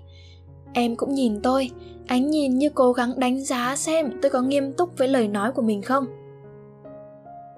Em 0.72 0.96
cũng 0.96 1.14
nhìn 1.14 1.40
tôi, 1.42 1.70
ánh 2.06 2.30
nhìn 2.30 2.58
như 2.58 2.70
cố 2.74 2.92
gắng 2.92 3.12
đánh 3.16 3.44
giá 3.44 3.76
xem 3.76 4.10
tôi 4.22 4.30
có 4.30 4.42
nghiêm 4.42 4.72
túc 4.72 4.98
với 4.98 5.08
lời 5.08 5.28
nói 5.28 5.52
của 5.52 5.62
mình 5.62 5.82
không. 5.82 6.06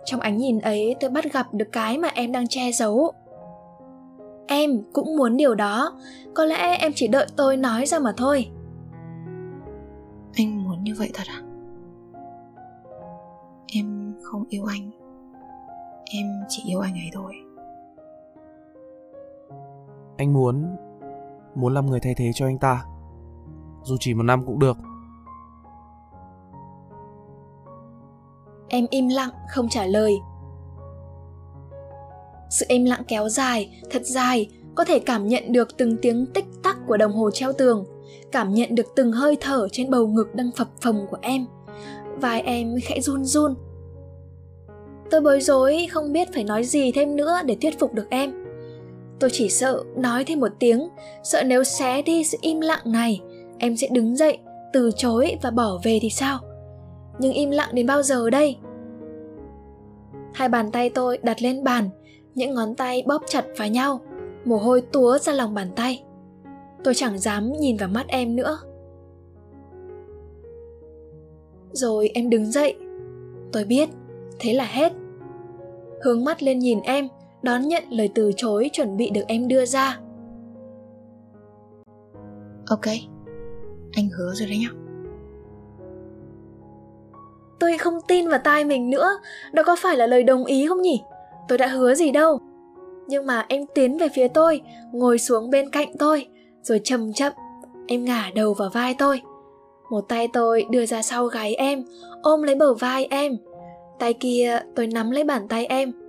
Trong 0.05 0.21
ánh 0.21 0.37
nhìn 0.37 0.61
ấy 0.61 0.95
tôi 1.01 1.11
bắt 1.11 1.33
gặp 1.33 1.55
được 1.55 1.69
cái 1.73 1.99
mà 1.99 2.09
em 2.09 2.33
đang 2.33 2.49
che 2.49 2.73
giấu. 2.73 3.12
Em 4.47 4.83
cũng 4.92 5.16
muốn 5.16 5.37
điều 5.37 5.55
đó, 5.55 5.99
có 6.35 6.45
lẽ 6.45 6.77
em 6.77 6.92
chỉ 6.95 7.09
đợi 7.09 7.27
tôi 7.37 7.57
nói 7.57 7.87
ra 7.87 7.99
mà 7.99 8.12
thôi. 8.16 8.49
Anh 10.35 10.64
muốn 10.64 10.85
như 10.85 10.95
vậy 10.99 11.11
thật 11.14 11.25
à? 11.27 11.40
Em 13.66 14.14
không 14.23 14.45
yêu 14.49 14.64
anh. 14.64 14.90
Em 16.14 16.27
chỉ 16.49 16.62
yêu 16.66 16.81
anh 16.81 16.95
ấy 16.95 17.11
thôi. 17.12 17.46
Anh 20.17 20.33
muốn 20.33 20.77
muốn 21.55 21.75
làm 21.75 21.87
người 21.87 22.01
thay 22.01 22.15
thế 22.15 22.31
cho 22.35 22.47
anh 22.47 22.59
ta. 22.59 22.85
Dù 23.83 23.97
chỉ 24.01 24.15
một 24.15 24.23
năm 24.23 24.47
cũng 24.47 24.59
được. 24.59 24.77
Em 28.69 28.87
im 28.91 29.09
lặng 29.09 29.31
không 29.49 29.69
trả 29.69 29.85
lời. 29.85 30.13
Sự 32.51 32.67
im 32.69 32.85
lặng 32.85 33.03
kéo 33.09 33.29
dài, 33.29 33.83
thật 33.91 34.03
dài, 34.05 34.49
có 34.75 34.85
thể 34.85 34.99
cảm 34.99 35.27
nhận 35.27 35.53
được 35.53 35.77
từng 35.77 35.97
tiếng 36.03 36.27
tích 36.35 36.45
tắc 36.63 36.77
của 36.87 36.97
đồng 36.97 37.13
hồ 37.13 37.31
treo 37.31 37.53
tường, 37.53 37.85
cảm 38.33 38.55
nhận 38.55 38.75
được 38.75 38.87
từng 38.97 39.13
hơi 39.13 39.37
thở 39.41 39.69
trên 39.73 39.91
bầu 39.91 40.07
ngực 40.07 40.35
đang 40.35 40.51
phập 40.57 40.69
phồng 40.81 41.07
của 41.11 41.19
em. 41.21 41.47
Vai 42.21 42.41
em 42.41 42.75
khẽ 42.83 43.01
run 43.01 43.25
run. 43.25 43.55
Tôi 45.11 45.21
bối 45.21 45.41
rối 45.41 45.87
không 45.91 46.13
biết 46.13 46.29
phải 46.35 46.45
nói 46.45 46.65
gì 46.65 46.93
thêm 46.93 47.17
nữa 47.17 47.41
để 47.45 47.57
thuyết 47.63 47.79
phục 47.79 47.95
được 47.95 48.11
em. 48.11 48.46
Tôi 49.21 49.31
chỉ 49.33 49.49
sợ 49.49 49.83
nói 49.97 50.25
thêm 50.25 50.41
một 50.41 50.53
tiếng, 50.59 50.89
sợ 51.23 51.43
nếu 51.47 51.65
xé 51.65 52.03
đi 52.03 52.25
sự 52.25 52.39
im 52.41 52.61
lặng 52.61 52.83
này, 52.85 53.21
em 53.59 53.77
sẽ 53.77 53.89
đứng 53.93 54.17
dậy, 54.17 54.39
từ 54.73 54.91
chối 54.97 55.37
và 55.43 55.51
bỏ 55.51 55.81
về 55.83 55.99
thì 56.03 56.11
sao? 56.11 56.39
Nhưng 57.19 57.33
im 57.33 57.51
lặng 57.51 57.71
đến 57.73 57.87
bao 57.87 58.03
giờ 58.03 58.31
đây? 58.31 58.57
Hai 60.35 60.49
bàn 60.49 60.71
tay 60.71 60.91
tôi 60.91 61.19
đặt 61.23 61.43
lên 61.43 61.65
bàn, 61.65 61.91
những 62.35 62.55
ngón 62.55 62.75
tay 62.75 63.03
bóp 63.07 63.23
chặt 63.27 63.45
vào 63.57 63.69
nhau, 63.69 64.01
mồ 64.45 64.57
hôi 64.57 64.81
túa 64.81 65.19
ra 65.19 65.33
lòng 65.33 65.55
bàn 65.55 65.69
tay. 65.77 66.03
Tôi 66.85 66.95
chẳng 66.95 67.19
dám 67.19 67.53
nhìn 67.53 67.77
vào 67.77 67.89
mắt 67.89 68.09
em 68.09 68.37
nữa. 68.37 68.59
Rồi 71.73 72.11
em 72.15 72.31
đứng 72.31 72.53
dậy. 72.53 72.75
Tôi 73.53 73.65
biết, 73.65 73.89
thế 74.39 74.53
là 74.53 74.65
hết. 74.65 74.93
Hướng 76.05 76.25
mắt 76.25 76.43
lên 76.43 76.59
nhìn 76.59 76.81
em, 76.81 77.09
đón 77.47 77.69
nhận 77.69 77.85
lời 77.91 78.11
từ 78.15 78.33
chối 78.37 78.71
chuẩn 78.73 78.97
bị 78.97 79.11
được 79.11 79.25
em 79.29 79.49
đưa 79.49 79.65
ra. 79.65 79.99
Ok, 82.67 82.87
anh 83.93 84.09
hứa 84.19 84.35
rồi 84.35 84.49
đấy 84.49 84.59
nhá. 84.59 84.69
Tôi 87.61 87.79
không 87.79 87.99
tin 88.09 88.29
vào 88.29 88.41
tai 88.45 88.65
mình 88.65 88.91
nữa, 88.91 89.09
đó 89.53 89.63
có 89.67 89.77
phải 89.77 89.97
là 89.97 90.07
lời 90.07 90.23
đồng 90.23 90.45
ý 90.45 90.67
không 90.67 90.83
nhỉ? 90.83 91.03
Tôi 91.49 91.59
đã 91.59 91.67
hứa 91.67 91.95
gì 91.95 92.11
đâu. 92.11 92.39
Nhưng 93.07 93.27
mà 93.27 93.45
em 93.49 93.63
tiến 93.75 93.99
về 93.99 94.09
phía 94.15 94.29
tôi, 94.29 94.61
ngồi 94.93 95.19
xuống 95.19 95.51
bên 95.51 95.71
cạnh 95.71 95.89
tôi, 95.99 96.27
rồi 96.63 96.81
chậm 96.85 97.13
chậm, 97.13 97.33
em 97.87 98.05
ngả 98.05 98.31
đầu 98.35 98.55
vào 98.55 98.69
vai 98.73 98.95
tôi. 98.99 99.23
Một 99.91 100.01
tay 100.09 100.29
tôi 100.33 100.67
đưa 100.71 100.87
ra 100.87 101.03
sau 101.03 101.27
gáy 101.27 101.55
em, 101.55 101.85
ôm 102.23 102.43
lấy 102.43 102.55
bờ 102.55 102.75
vai 102.75 103.07
em. 103.11 103.37
Tay 103.99 104.15
kia 104.15 104.59
tôi 104.77 104.87
nắm 104.87 105.11
lấy 105.11 105.25
bàn 105.25 105.49
tay 105.49 105.67
em. 105.67 106.06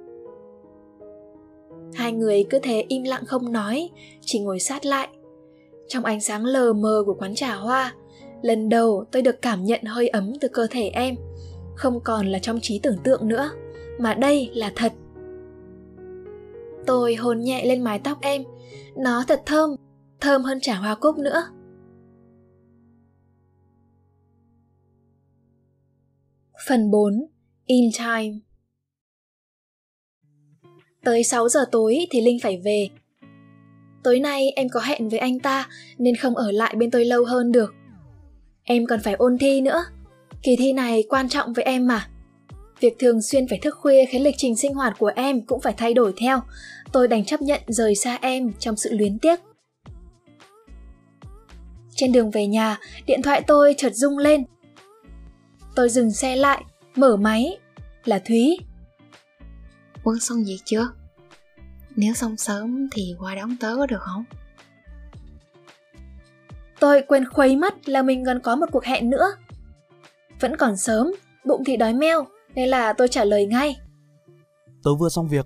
Hai 1.94 2.12
người 2.12 2.46
cứ 2.50 2.60
thế 2.64 2.86
im 2.88 3.04
lặng 3.04 3.26
không 3.26 3.52
nói, 3.52 3.90
chỉ 4.22 4.40
ngồi 4.40 4.60
sát 4.60 4.86
lại. 4.86 5.08
Trong 5.88 6.06
ánh 6.06 6.22
sáng 6.22 6.46
lờ 6.46 6.74
mờ 6.74 7.04
của 7.06 7.14
quán 7.14 7.36
trà 7.36 7.56
hoa, 7.56 7.94
lần 8.42 8.70
đầu 8.70 9.06
tôi 9.12 9.22
được 9.22 9.42
cảm 9.42 9.64
nhận 9.64 9.84
hơi 9.84 10.08
ấm 10.08 10.34
từ 10.42 10.48
cơ 10.48 10.68
thể 10.72 10.88
em 10.88 11.16
không 11.76 12.00
còn 12.04 12.28
là 12.28 12.40
trong 12.40 12.60
trí 12.62 12.80
tưởng 12.80 12.98
tượng 13.04 13.28
nữa 13.28 13.52
mà 14.00 14.14
đây 14.14 14.52
là 14.54 14.72
thật. 14.76 14.94
Tôi 16.86 17.16
hôn 17.16 17.40
nhẹ 17.40 17.66
lên 17.66 17.84
mái 17.84 18.00
tóc 18.00 18.18
em 18.22 18.44
nó 18.98 19.24
thật 19.28 19.42
thơm 19.46 19.76
thơm 20.20 20.44
hơn 20.44 20.60
trà 20.62 20.76
hoa 20.76 20.96
cúc 20.96 21.18
nữa. 21.18 21.44
Phần 26.68 26.92
4 26.92 27.26
In 27.66 27.92
Time. 27.98 28.47
Tới 31.04 31.24
6 31.24 31.50
giờ 31.50 31.66
tối 31.72 32.08
thì 32.10 32.22
Linh 32.22 32.40
phải 32.44 32.62
về. 32.66 32.90
Tối 34.04 34.20
nay 34.20 34.52
em 34.56 34.70
có 34.70 34.80
hẹn 34.80 35.10
với 35.10 35.20
anh 35.20 35.40
ta 35.40 35.68
nên 35.98 36.16
không 36.16 36.36
ở 36.36 36.52
lại 36.52 36.76
bên 36.78 36.92
tôi 36.92 37.06
lâu 37.06 37.26
hơn 37.26 37.52
được. 37.52 37.74
Em 38.64 38.86
còn 38.86 39.00
phải 39.00 39.14
ôn 39.14 39.38
thi 39.38 39.62
nữa. 39.62 39.86
Kỳ 40.44 40.56
thi 40.56 40.74
này 40.74 41.04
quan 41.10 41.30
trọng 41.30 41.54
với 41.54 41.66
em 41.66 41.88
mà. 41.88 42.08
Việc 42.80 43.00
thường 43.00 43.22
xuyên 43.22 43.48
phải 43.48 43.60
thức 43.62 43.76
khuya 43.78 44.06
khiến 44.06 44.24
lịch 44.24 44.36
trình 44.38 44.56
sinh 44.56 44.74
hoạt 44.74 44.96
của 45.00 45.12
em 45.16 45.42
cũng 45.42 45.62
phải 45.62 45.74
thay 45.78 45.94
đổi 45.94 46.14
theo. 46.18 46.42
Tôi 46.92 47.08
đành 47.08 47.26
chấp 47.26 47.42
nhận 47.42 47.62
rời 47.68 47.96
xa 47.96 48.18
em 48.22 48.54
trong 48.60 48.76
sự 48.76 48.90
luyến 48.94 49.20
tiếc. 49.20 49.40
Trên 51.96 52.12
đường 52.12 52.32
về 52.32 52.48
nhà, 52.48 52.80
điện 53.06 53.22
thoại 53.22 53.42
tôi 53.48 53.76
chợt 53.78 53.94
rung 53.94 54.18
lên. 54.18 54.44
Tôi 55.76 55.90
dừng 55.90 56.12
xe 56.12 56.36
lại, 56.36 56.64
mở 56.96 57.18
máy. 57.18 57.58
Là 58.06 58.20
Thúy. 58.20 58.58
Quân 60.08 60.20
xong 60.20 60.44
việc 60.44 60.60
chưa? 60.66 60.88
Nếu 61.96 62.14
xong 62.14 62.38
sớm 62.38 62.88
thì 62.92 63.16
qua 63.20 63.36
đón 63.36 63.58
tớ 63.60 63.76
có 63.78 63.86
được 63.86 64.02
không? 64.02 64.24
Tôi 66.80 67.02
quên 67.08 67.30
khuấy 67.30 67.56
mất 67.56 67.90
là 67.90 68.02
mình 68.02 68.26
còn 68.26 68.40
có 68.40 68.56
một 68.56 68.66
cuộc 68.72 68.84
hẹn 68.84 69.10
nữa. 69.10 69.26
Vẫn 70.40 70.58
còn 70.58 70.78
sớm, 70.78 71.12
bụng 71.46 71.64
thì 71.66 71.78
đói 71.78 71.94
meo, 71.94 72.28
nên 72.56 72.70
là 72.70 72.94
tôi 72.94 73.08
trả 73.08 73.24
lời 73.24 73.46
ngay. 73.46 73.78
Tớ 74.84 74.96
vừa 74.96 75.10
xong 75.10 75.28
việc. 75.28 75.46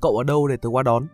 Cậu 0.00 0.16
ở 0.16 0.24
đâu 0.24 0.48
để 0.48 0.56
tớ 0.56 0.68
qua 0.68 0.82
đón? 0.82 1.06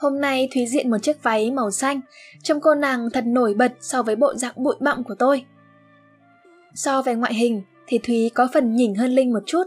Hôm 0.00 0.20
nay 0.20 0.48
Thúy 0.54 0.66
diện 0.66 0.90
một 0.90 0.98
chiếc 1.02 1.22
váy 1.22 1.50
màu 1.50 1.70
xanh, 1.70 2.00
trông 2.42 2.60
cô 2.60 2.74
nàng 2.74 3.10
thật 3.12 3.24
nổi 3.26 3.54
bật 3.54 3.72
so 3.80 4.02
với 4.02 4.16
bộ 4.16 4.34
dạng 4.34 4.54
bụi 4.56 4.74
bặm 4.80 5.04
của 5.04 5.14
tôi. 5.14 5.44
So 6.74 7.02
về 7.02 7.14
ngoại 7.14 7.34
hình 7.34 7.62
thì 7.86 7.98
Thúy 7.98 8.30
có 8.34 8.48
phần 8.54 8.74
nhỉnh 8.74 8.94
hơn 8.94 9.10
Linh 9.10 9.32
một 9.32 9.42
chút, 9.46 9.64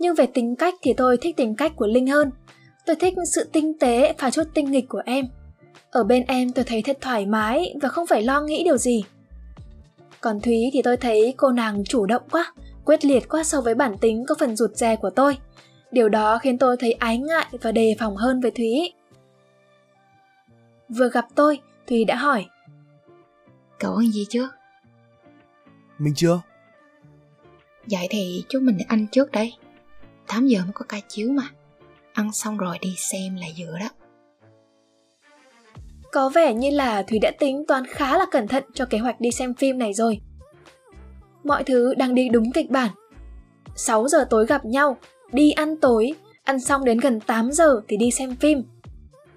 nhưng 0.00 0.14
về 0.14 0.26
tính 0.26 0.56
cách 0.56 0.74
thì 0.82 0.92
tôi 0.96 1.16
thích 1.16 1.36
tính 1.36 1.56
cách 1.56 1.72
của 1.76 1.86
Linh 1.86 2.06
hơn. 2.06 2.30
Tôi 2.86 2.96
thích 2.96 3.14
sự 3.32 3.48
tinh 3.52 3.78
tế 3.78 4.14
và 4.18 4.30
chút 4.30 4.42
tinh 4.54 4.70
nghịch 4.70 4.88
của 4.88 5.02
em. 5.04 5.24
Ở 5.90 6.04
bên 6.04 6.24
em 6.26 6.52
tôi 6.52 6.64
thấy 6.64 6.82
thật 6.82 6.98
thoải 7.00 7.26
mái 7.26 7.74
và 7.82 7.88
không 7.88 8.06
phải 8.06 8.22
lo 8.22 8.40
nghĩ 8.40 8.64
điều 8.64 8.78
gì. 8.78 9.04
Còn 10.20 10.40
Thúy 10.40 10.70
thì 10.72 10.82
tôi 10.82 10.96
thấy 10.96 11.34
cô 11.36 11.50
nàng 11.50 11.84
chủ 11.84 12.06
động 12.06 12.22
quá, 12.30 12.52
quyết 12.84 13.04
liệt 13.04 13.28
quá 13.28 13.44
so 13.44 13.60
với 13.60 13.74
bản 13.74 13.98
tính 14.00 14.24
có 14.28 14.34
phần 14.38 14.56
rụt 14.56 14.70
rè 14.74 14.96
của 14.96 15.10
tôi. 15.10 15.38
Điều 15.90 16.08
đó 16.08 16.38
khiến 16.38 16.58
tôi 16.58 16.76
thấy 16.76 16.92
ái 16.92 17.18
ngại 17.18 17.46
và 17.62 17.72
đề 17.72 17.96
phòng 17.98 18.16
hơn 18.16 18.40
với 18.40 18.50
Thúy. 18.50 18.92
Vừa 20.88 21.08
gặp 21.08 21.26
tôi, 21.34 21.60
Thúy 21.86 22.04
đã 22.04 22.16
hỏi. 22.16 22.46
Cậu 23.78 23.96
ăn 23.96 24.12
gì 24.12 24.26
chưa? 24.28 24.48
Mình 25.98 26.14
chưa. 26.16 26.40
Vậy 27.90 28.06
thì 28.10 28.44
chúng 28.48 28.66
mình 28.66 28.78
ăn 28.88 29.06
trước 29.12 29.32
đây. 29.32 29.52
8 30.30 30.46
giờ 30.46 30.58
mới 30.64 30.72
có 30.74 30.84
ca 30.88 31.00
chiếu 31.08 31.30
mà. 31.30 31.42
Ăn 32.12 32.32
xong 32.32 32.56
rồi 32.56 32.78
đi 32.80 32.94
xem 32.96 33.36
là 33.36 33.46
vừa 33.58 33.78
đó. 33.78 33.88
Có 36.12 36.28
vẻ 36.28 36.54
như 36.54 36.70
là 36.70 37.02
Thúy 37.02 37.18
đã 37.18 37.30
tính 37.38 37.64
toán 37.68 37.86
khá 37.86 38.18
là 38.18 38.26
cẩn 38.30 38.48
thận 38.48 38.64
cho 38.74 38.84
kế 38.84 38.98
hoạch 38.98 39.20
đi 39.20 39.30
xem 39.30 39.54
phim 39.54 39.78
này 39.78 39.94
rồi. 39.94 40.20
Mọi 41.44 41.64
thứ 41.64 41.94
đang 41.94 42.14
đi 42.14 42.28
đúng 42.28 42.52
kịch 42.52 42.70
bản. 42.70 42.90
6 43.76 44.08
giờ 44.08 44.26
tối 44.30 44.46
gặp 44.46 44.64
nhau, 44.64 44.96
đi 45.32 45.50
ăn 45.50 45.76
tối, 45.76 46.14
ăn 46.44 46.60
xong 46.60 46.84
đến 46.84 46.98
gần 46.98 47.20
8 47.20 47.52
giờ 47.52 47.80
thì 47.88 47.96
đi 47.96 48.10
xem 48.10 48.36
phim. 48.36 48.62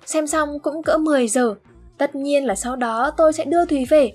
Xem 0.05 0.27
xong 0.27 0.59
cũng 0.59 0.83
cỡ 0.83 0.97
10 0.97 1.27
giờ, 1.27 1.55
tất 1.97 2.15
nhiên 2.15 2.45
là 2.45 2.55
sau 2.55 2.75
đó 2.75 3.11
tôi 3.17 3.33
sẽ 3.33 3.45
đưa 3.45 3.65
Thúy 3.65 3.85
về. 3.85 4.11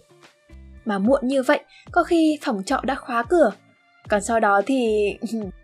Mà 0.85 0.99
muộn 0.99 1.29
như 1.29 1.43
vậy, 1.43 1.61
có 1.93 2.05
khi 2.05 2.39
phòng 2.43 2.63
trọ 2.67 2.81
đã 2.83 2.95
khóa 2.95 3.23
cửa. 3.23 3.53
Còn 4.09 4.23
sau 4.23 4.41
đó 4.41 4.63
thì... 4.67 5.13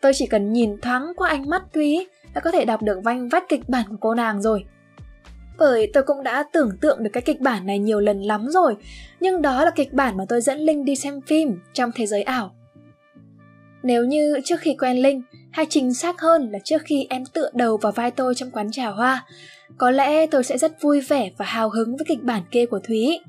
tôi 0.00 0.12
chỉ 0.14 0.26
cần 0.26 0.52
nhìn 0.52 0.80
thoáng 0.80 1.12
qua 1.16 1.28
ánh 1.28 1.48
mắt 1.48 1.62
Thúy 1.74 2.06
đã 2.34 2.40
có 2.40 2.50
thể 2.50 2.64
đọc 2.64 2.82
được 2.82 3.00
vanh 3.04 3.28
vách 3.28 3.44
kịch 3.48 3.68
bản 3.68 3.84
của 3.88 3.96
cô 4.00 4.14
nàng 4.14 4.42
rồi 4.42 4.64
bởi 5.60 5.90
tôi 5.92 6.02
cũng 6.02 6.22
đã 6.22 6.44
tưởng 6.52 6.70
tượng 6.80 7.02
được 7.02 7.10
cái 7.12 7.22
kịch 7.22 7.40
bản 7.40 7.66
này 7.66 7.78
nhiều 7.78 8.00
lần 8.00 8.22
lắm 8.22 8.46
rồi, 8.48 8.76
nhưng 9.20 9.42
đó 9.42 9.64
là 9.64 9.70
kịch 9.70 9.92
bản 9.92 10.16
mà 10.16 10.24
tôi 10.28 10.40
dẫn 10.40 10.58
Linh 10.58 10.84
đi 10.84 10.96
xem 10.96 11.20
phim 11.20 11.58
trong 11.72 11.90
thế 11.94 12.06
giới 12.06 12.22
ảo. 12.22 12.54
Nếu 13.82 14.04
như 14.04 14.40
trước 14.44 14.60
khi 14.60 14.74
quen 14.74 14.96
Linh, 14.96 15.22
hay 15.52 15.66
chính 15.68 15.94
xác 15.94 16.20
hơn 16.20 16.50
là 16.52 16.58
trước 16.64 16.82
khi 16.84 17.06
em 17.10 17.26
tựa 17.26 17.50
đầu 17.54 17.76
vào 17.76 17.92
vai 17.92 18.10
tôi 18.10 18.34
trong 18.34 18.50
quán 18.50 18.70
trà 18.70 18.86
hoa, 18.86 19.26
có 19.78 19.90
lẽ 19.90 20.26
tôi 20.26 20.44
sẽ 20.44 20.58
rất 20.58 20.82
vui 20.82 21.00
vẻ 21.00 21.30
và 21.36 21.44
hào 21.44 21.70
hứng 21.70 21.96
với 21.96 22.06
kịch 22.08 22.22
bản 22.22 22.42
kia 22.50 22.66
của 22.66 22.80
Thúy. 22.88 23.20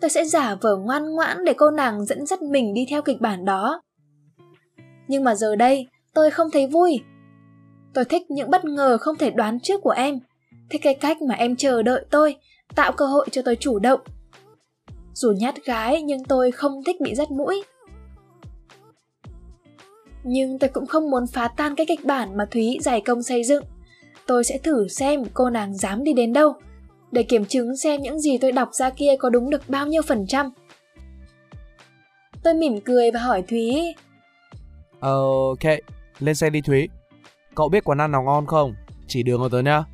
Tôi 0.00 0.10
sẽ 0.10 0.24
giả 0.24 0.54
vờ 0.54 0.76
ngoan 0.76 1.10
ngoãn 1.10 1.44
để 1.44 1.52
cô 1.56 1.70
nàng 1.70 2.04
dẫn 2.04 2.26
dắt 2.26 2.42
mình 2.42 2.74
đi 2.74 2.86
theo 2.90 3.02
kịch 3.02 3.20
bản 3.20 3.44
đó. 3.44 3.82
Nhưng 5.08 5.24
mà 5.24 5.34
giờ 5.34 5.56
đây, 5.56 5.86
tôi 6.14 6.30
không 6.30 6.50
thấy 6.50 6.66
vui. 6.66 7.00
Tôi 7.94 8.04
thích 8.04 8.30
những 8.30 8.50
bất 8.50 8.64
ngờ 8.64 8.98
không 9.00 9.16
thể 9.16 9.30
đoán 9.30 9.60
trước 9.60 9.80
của 9.82 9.90
em– 9.90 10.18
thích 10.72 10.82
cái 10.84 10.94
cách 10.94 11.22
mà 11.22 11.34
em 11.34 11.56
chờ 11.56 11.82
đợi 11.82 12.04
tôi, 12.10 12.36
tạo 12.74 12.92
cơ 12.92 13.06
hội 13.06 13.26
cho 13.30 13.42
tôi 13.44 13.56
chủ 13.56 13.78
động. 13.78 14.00
Dù 15.14 15.32
nhát 15.32 15.64
gái, 15.64 16.02
nhưng 16.02 16.24
tôi 16.24 16.50
không 16.50 16.84
thích 16.86 17.00
bị 17.00 17.14
dắt 17.14 17.30
mũi. 17.30 17.62
Nhưng 20.24 20.58
tôi 20.58 20.70
cũng 20.70 20.86
không 20.86 21.10
muốn 21.10 21.26
phá 21.26 21.48
tan 21.48 21.74
cái 21.74 21.86
kịch 21.86 22.04
bản 22.04 22.36
mà 22.36 22.46
thúy 22.50 22.78
dày 22.80 23.00
công 23.00 23.22
xây 23.22 23.44
dựng. 23.44 23.64
Tôi 24.26 24.44
sẽ 24.44 24.58
thử 24.58 24.88
xem 24.88 25.24
cô 25.34 25.50
nàng 25.50 25.74
dám 25.74 26.04
đi 26.04 26.12
đến 26.12 26.32
đâu, 26.32 26.54
để 27.10 27.22
kiểm 27.22 27.44
chứng 27.44 27.76
xem 27.76 28.02
những 28.02 28.20
gì 28.20 28.38
tôi 28.38 28.52
đọc 28.52 28.68
ra 28.72 28.90
kia 28.90 29.16
có 29.18 29.30
đúng 29.30 29.50
được 29.50 29.68
bao 29.68 29.86
nhiêu 29.86 30.02
phần 30.02 30.26
trăm. 30.26 30.50
Tôi 32.42 32.54
mỉm 32.54 32.80
cười 32.80 33.10
và 33.10 33.20
hỏi 33.20 33.42
thúy. 33.42 33.94
Ok 35.00 35.64
lên 36.18 36.34
xe 36.34 36.50
đi 36.50 36.60
thúy 36.60 36.88
cậu 37.54 37.68
biết 37.68 37.84
quán 37.84 38.00
ăn 38.00 38.12
nào 38.12 38.22
ngon 38.22 38.46
không 38.46 38.74
chỉ 39.06 39.22
đường 39.22 39.40
của 39.40 39.48
tớ 39.48 39.62
nhá 39.62 39.84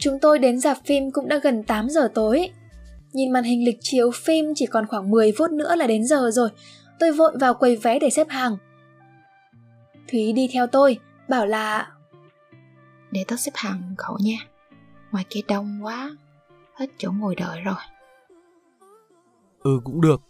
Chúng 0.00 0.18
tôi 0.20 0.38
đến 0.38 0.58
dạp 0.58 0.78
phim 0.84 1.10
cũng 1.10 1.28
đã 1.28 1.38
gần 1.38 1.62
8 1.62 1.88
giờ 1.90 2.08
tối. 2.14 2.50
Nhìn 3.12 3.32
màn 3.32 3.44
hình 3.44 3.64
lịch 3.64 3.78
chiếu 3.80 4.10
phim 4.10 4.44
chỉ 4.54 4.66
còn 4.66 4.86
khoảng 4.86 5.10
10 5.10 5.32
phút 5.38 5.50
nữa 5.50 5.76
là 5.76 5.86
đến 5.86 6.06
giờ 6.06 6.30
rồi. 6.32 6.50
Tôi 6.98 7.12
vội 7.12 7.32
vào 7.40 7.54
quầy 7.54 7.76
vé 7.76 7.98
để 7.98 8.10
xếp 8.10 8.26
hàng. 8.30 8.56
Thúy 10.08 10.32
đi 10.32 10.48
theo 10.52 10.66
tôi, 10.66 10.98
bảo 11.28 11.46
là 11.46 11.90
Để 13.10 13.24
tớ 13.28 13.36
xếp 13.36 13.52
hàng 13.54 13.94
cậu 13.98 14.18
nha. 14.20 14.36
Ngoài 15.12 15.24
kia 15.30 15.40
đông 15.48 15.80
quá, 15.82 16.16
hết 16.74 16.86
chỗ 16.98 17.12
ngồi 17.12 17.34
đợi 17.34 17.60
rồi. 17.60 17.74
Ừ 19.62 19.80
cũng 19.84 20.00
được, 20.00 20.20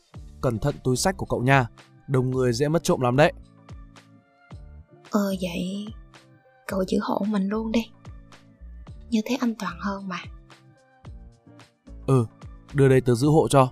cẩn 0.40 0.58
thận 0.58 0.74
túi 0.84 0.96
sách 0.96 1.16
của 1.16 1.26
cậu 1.26 1.42
nha. 1.42 1.66
Đông 2.08 2.30
người 2.30 2.52
dễ 2.52 2.68
mất 2.68 2.82
trộm 2.82 3.00
lắm 3.00 3.16
đấy. 3.16 3.32
Ờ 5.10 5.34
vậy, 5.40 5.86
cậu 6.66 6.84
giữ 6.84 6.98
hộ 7.02 7.24
mình 7.28 7.48
luôn 7.48 7.72
đi. 7.72 7.90
Như 9.10 9.20
thế 9.24 9.36
an 9.40 9.54
toàn 9.58 9.76
hơn 9.80 10.08
mà. 10.08 10.18
Ừ 12.06 12.26
đưa 12.74 12.88
đây 12.88 13.00
tớ 13.00 13.14
giữ 13.14 13.28
hộ 13.28 13.48
cho. 13.48 13.68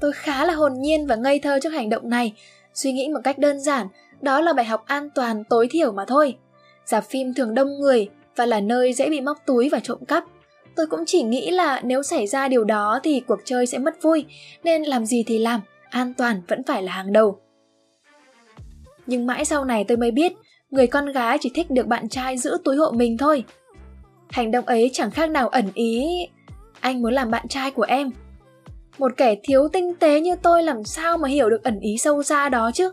Tôi 0.00 0.12
khá 0.12 0.44
là 0.44 0.54
hồn 0.54 0.72
nhiên 0.80 1.06
và 1.06 1.16
ngây 1.16 1.38
thơ 1.38 1.58
trước 1.62 1.70
hành 1.70 1.88
động 1.88 2.10
này. 2.10 2.32
Suy 2.74 2.92
nghĩ 2.92 3.08
một 3.08 3.20
cách 3.24 3.38
đơn 3.38 3.60
giản 3.60 3.86
đó 4.20 4.40
là 4.40 4.52
bài 4.52 4.64
học 4.64 4.84
an 4.86 5.10
toàn 5.14 5.44
tối 5.44 5.68
thiểu 5.70 5.92
mà 5.92 6.04
thôi. 6.08 6.36
Dạp 6.84 7.04
phim 7.04 7.34
thường 7.34 7.54
đông 7.54 7.80
người 7.80 8.08
và 8.36 8.46
là 8.46 8.60
nơi 8.60 8.92
dễ 8.92 9.10
bị 9.10 9.20
móc 9.20 9.38
túi 9.46 9.68
và 9.68 9.80
trộm 9.80 10.04
cắp 10.04 10.24
tôi 10.76 10.86
cũng 10.86 11.04
chỉ 11.06 11.22
nghĩ 11.22 11.50
là 11.50 11.80
nếu 11.84 12.02
xảy 12.02 12.26
ra 12.26 12.48
điều 12.48 12.64
đó 12.64 13.00
thì 13.02 13.20
cuộc 13.20 13.40
chơi 13.44 13.66
sẽ 13.66 13.78
mất 13.78 14.02
vui, 14.02 14.24
nên 14.64 14.82
làm 14.82 15.06
gì 15.06 15.24
thì 15.26 15.38
làm, 15.38 15.60
an 15.90 16.14
toàn 16.14 16.42
vẫn 16.48 16.62
phải 16.64 16.82
là 16.82 16.92
hàng 16.92 17.12
đầu 17.12 17.38
nhưng 19.06 19.26
mãi 19.26 19.44
sau 19.44 19.64
này 19.64 19.84
tôi 19.88 19.96
mới 19.96 20.10
biết, 20.10 20.32
người 20.70 20.86
con 20.86 21.06
gái 21.06 21.38
chỉ 21.40 21.50
thích 21.54 21.70
được 21.70 21.86
bạn 21.86 22.08
trai 22.08 22.38
giữ 22.38 22.58
túi 22.64 22.76
hộ 22.76 22.90
mình 22.90 23.18
thôi. 23.18 23.44
Hành 24.30 24.50
động 24.50 24.66
ấy 24.66 24.90
chẳng 24.92 25.10
khác 25.10 25.30
nào 25.30 25.48
ẩn 25.48 25.64
ý, 25.74 26.06
anh 26.80 27.02
muốn 27.02 27.12
làm 27.12 27.30
bạn 27.30 27.48
trai 27.48 27.70
của 27.70 27.82
em. 27.82 28.10
Một 28.98 29.12
kẻ 29.16 29.36
thiếu 29.42 29.68
tinh 29.72 29.94
tế 29.94 30.20
như 30.20 30.36
tôi 30.36 30.62
làm 30.62 30.84
sao 30.84 31.18
mà 31.18 31.28
hiểu 31.28 31.50
được 31.50 31.64
ẩn 31.64 31.80
ý 31.80 31.98
sâu 31.98 32.22
xa 32.22 32.48
đó 32.48 32.70
chứ? 32.74 32.92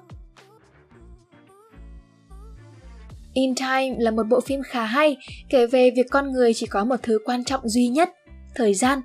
In 3.40 3.56
Time 3.56 3.96
là 4.00 4.12
một 4.12 4.24
bộ 4.30 4.42
phim 4.42 4.62
khá 4.64 4.84
hay 4.84 5.18
kể 5.50 5.66
về 5.68 5.92
việc 5.96 6.06
con 6.10 6.32
người 6.32 6.54
chỉ 6.54 6.66
có 6.66 6.86
một 6.86 6.96
thứ 7.04 7.20
quan 7.26 7.44
trọng 7.44 7.70
duy 7.70 7.88
nhất, 7.88 8.10
thời 8.56 8.74
gian. 8.74 9.02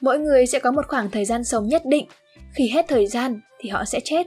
Mỗi 0.00 0.18
người 0.18 0.46
sẽ 0.46 0.58
có 0.58 0.70
một 0.70 0.86
khoảng 0.88 1.10
thời 1.10 1.24
gian 1.24 1.44
sống 1.44 1.68
nhất 1.68 1.82
định, 1.84 2.06
khi 2.54 2.68
hết 2.68 2.84
thời 2.88 3.06
gian 3.06 3.40
thì 3.60 3.68
họ 3.68 3.84
sẽ 3.84 4.00
chết. 4.04 4.26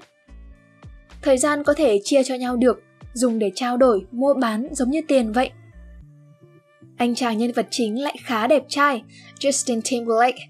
Thời 1.21 1.37
gian 1.37 1.63
có 1.63 1.73
thể 1.73 1.99
chia 2.03 2.23
cho 2.23 2.35
nhau 2.35 2.55
được 2.55 2.83
dùng 3.13 3.39
để 3.39 3.51
trao 3.55 3.77
đổi, 3.77 4.05
mua 4.11 4.33
bán 4.33 4.67
giống 4.71 4.89
như 4.89 5.01
tiền 5.07 5.31
vậy. 5.31 5.49
Anh 6.97 7.15
chàng 7.15 7.37
nhân 7.37 7.51
vật 7.51 7.67
chính 7.69 8.03
lại 8.03 8.17
khá 8.23 8.47
đẹp 8.47 8.63
trai, 8.67 9.03
Justin 9.39 9.81
Timberlake. 9.89 10.47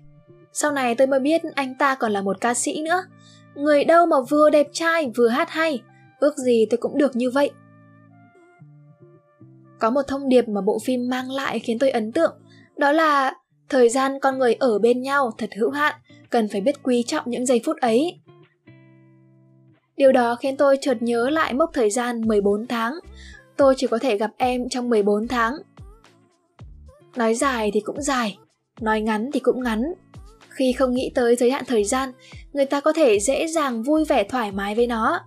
Sau 0.53 0.71
này 0.71 0.95
tôi 0.95 1.07
mới 1.07 1.19
biết 1.19 1.41
anh 1.55 1.75
ta 1.75 1.95
còn 1.95 2.11
là 2.11 2.21
một 2.21 2.41
ca 2.41 2.53
sĩ 2.53 2.81
nữa. 2.81 3.03
Người 3.55 3.83
đâu 3.83 4.05
mà 4.05 4.17
vừa 4.29 4.49
đẹp 4.49 4.67
trai 4.73 5.11
vừa 5.15 5.27
hát 5.27 5.49
hay, 5.49 5.81
ước 6.19 6.37
gì 6.37 6.65
tôi 6.69 6.77
cũng 6.77 6.97
được 6.97 7.15
như 7.15 7.29
vậy. 7.29 7.51
Có 9.79 9.89
một 9.89 10.01
thông 10.07 10.29
điệp 10.29 10.47
mà 10.47 10.61
bộ 10.61 10.79
phim 10.85 11.09
mang 11.09 11.31
lại 11.31 11.59
khiến 11.59 11.79
tôi 11.79 11.89
ấn 11.89 12.11
tượng, 12.11 12.33
đó 12.77 12.91
là 12.91 13.33
thời 13.69 13.89
gian 13.89 14.19
con 14.21 14.37
người 14.37 14.53
ở 14.53 14.79
bên 14.79 15.01
nhau 15.01 15.31
thật 15.37 15.49
hữu 15.57 15.69
hạn, 15.69 15.95
cần 16.29 16.47
phải 16.47 16.61
biết 16.61 16.83
quý 16.83 17.03
trọng 17.07 17.23
những 17.25 17.45
giây 17.45 17.61
phút 17.65 17.77
ấy. 17.77 18.19
Điều 19.97 20.11
đó 20.11 20.35
khiến 20.35 20.57
tôi 20.57 20.77
chợt 20.81 20.97
nhớ 21.01 21.29
lại 21.29 21.53
mốc 21.53 21.69
thời 21.73 21.89
gian 21.89 22.21
14 22.21 22.67
tháng. 22.67 22.93
Tôi 23.57 23.73
chỉ 23.77 23.87
có 23.87 23.97
thể 23.97 24.17
gặp 24.17 24.31
em 24.37 24.69
trong 24.69 24.89
14 24.89 25.27
tháng. 25.27 25.53
Nói 27.15 27.35
dài 27.35 27.71
thì 27.73 27.79
cũng 27.79 28.01
dài, 28.01 28.37
nói 28.81 29.01
ngắn 29.01 29.29
thì 29.33 29.39
cũng 29.39 29.63
ngắn. 29.63 29.93
Khi 30.49 30.73
không 30.73 30.93
nghĩ 30.93 31.11
tới 31.15 31.35
giới 31.35 31.51
hạn 31.51 31.63
thời 31.67 31.83
gian, 31.83 32.11
người 32.53 32.65
ta 32.65 32.79
có 32.79 32.93
thể 32.93 33.19
dễ 33.19 33.47
dàng 33.47 33.83
vui 33.83 34.05
vẻ 34.05 34.23
thoải 34.23 34.51
mái 34.51 34.75
với 34.75 34.87
nó. 34.87 35.19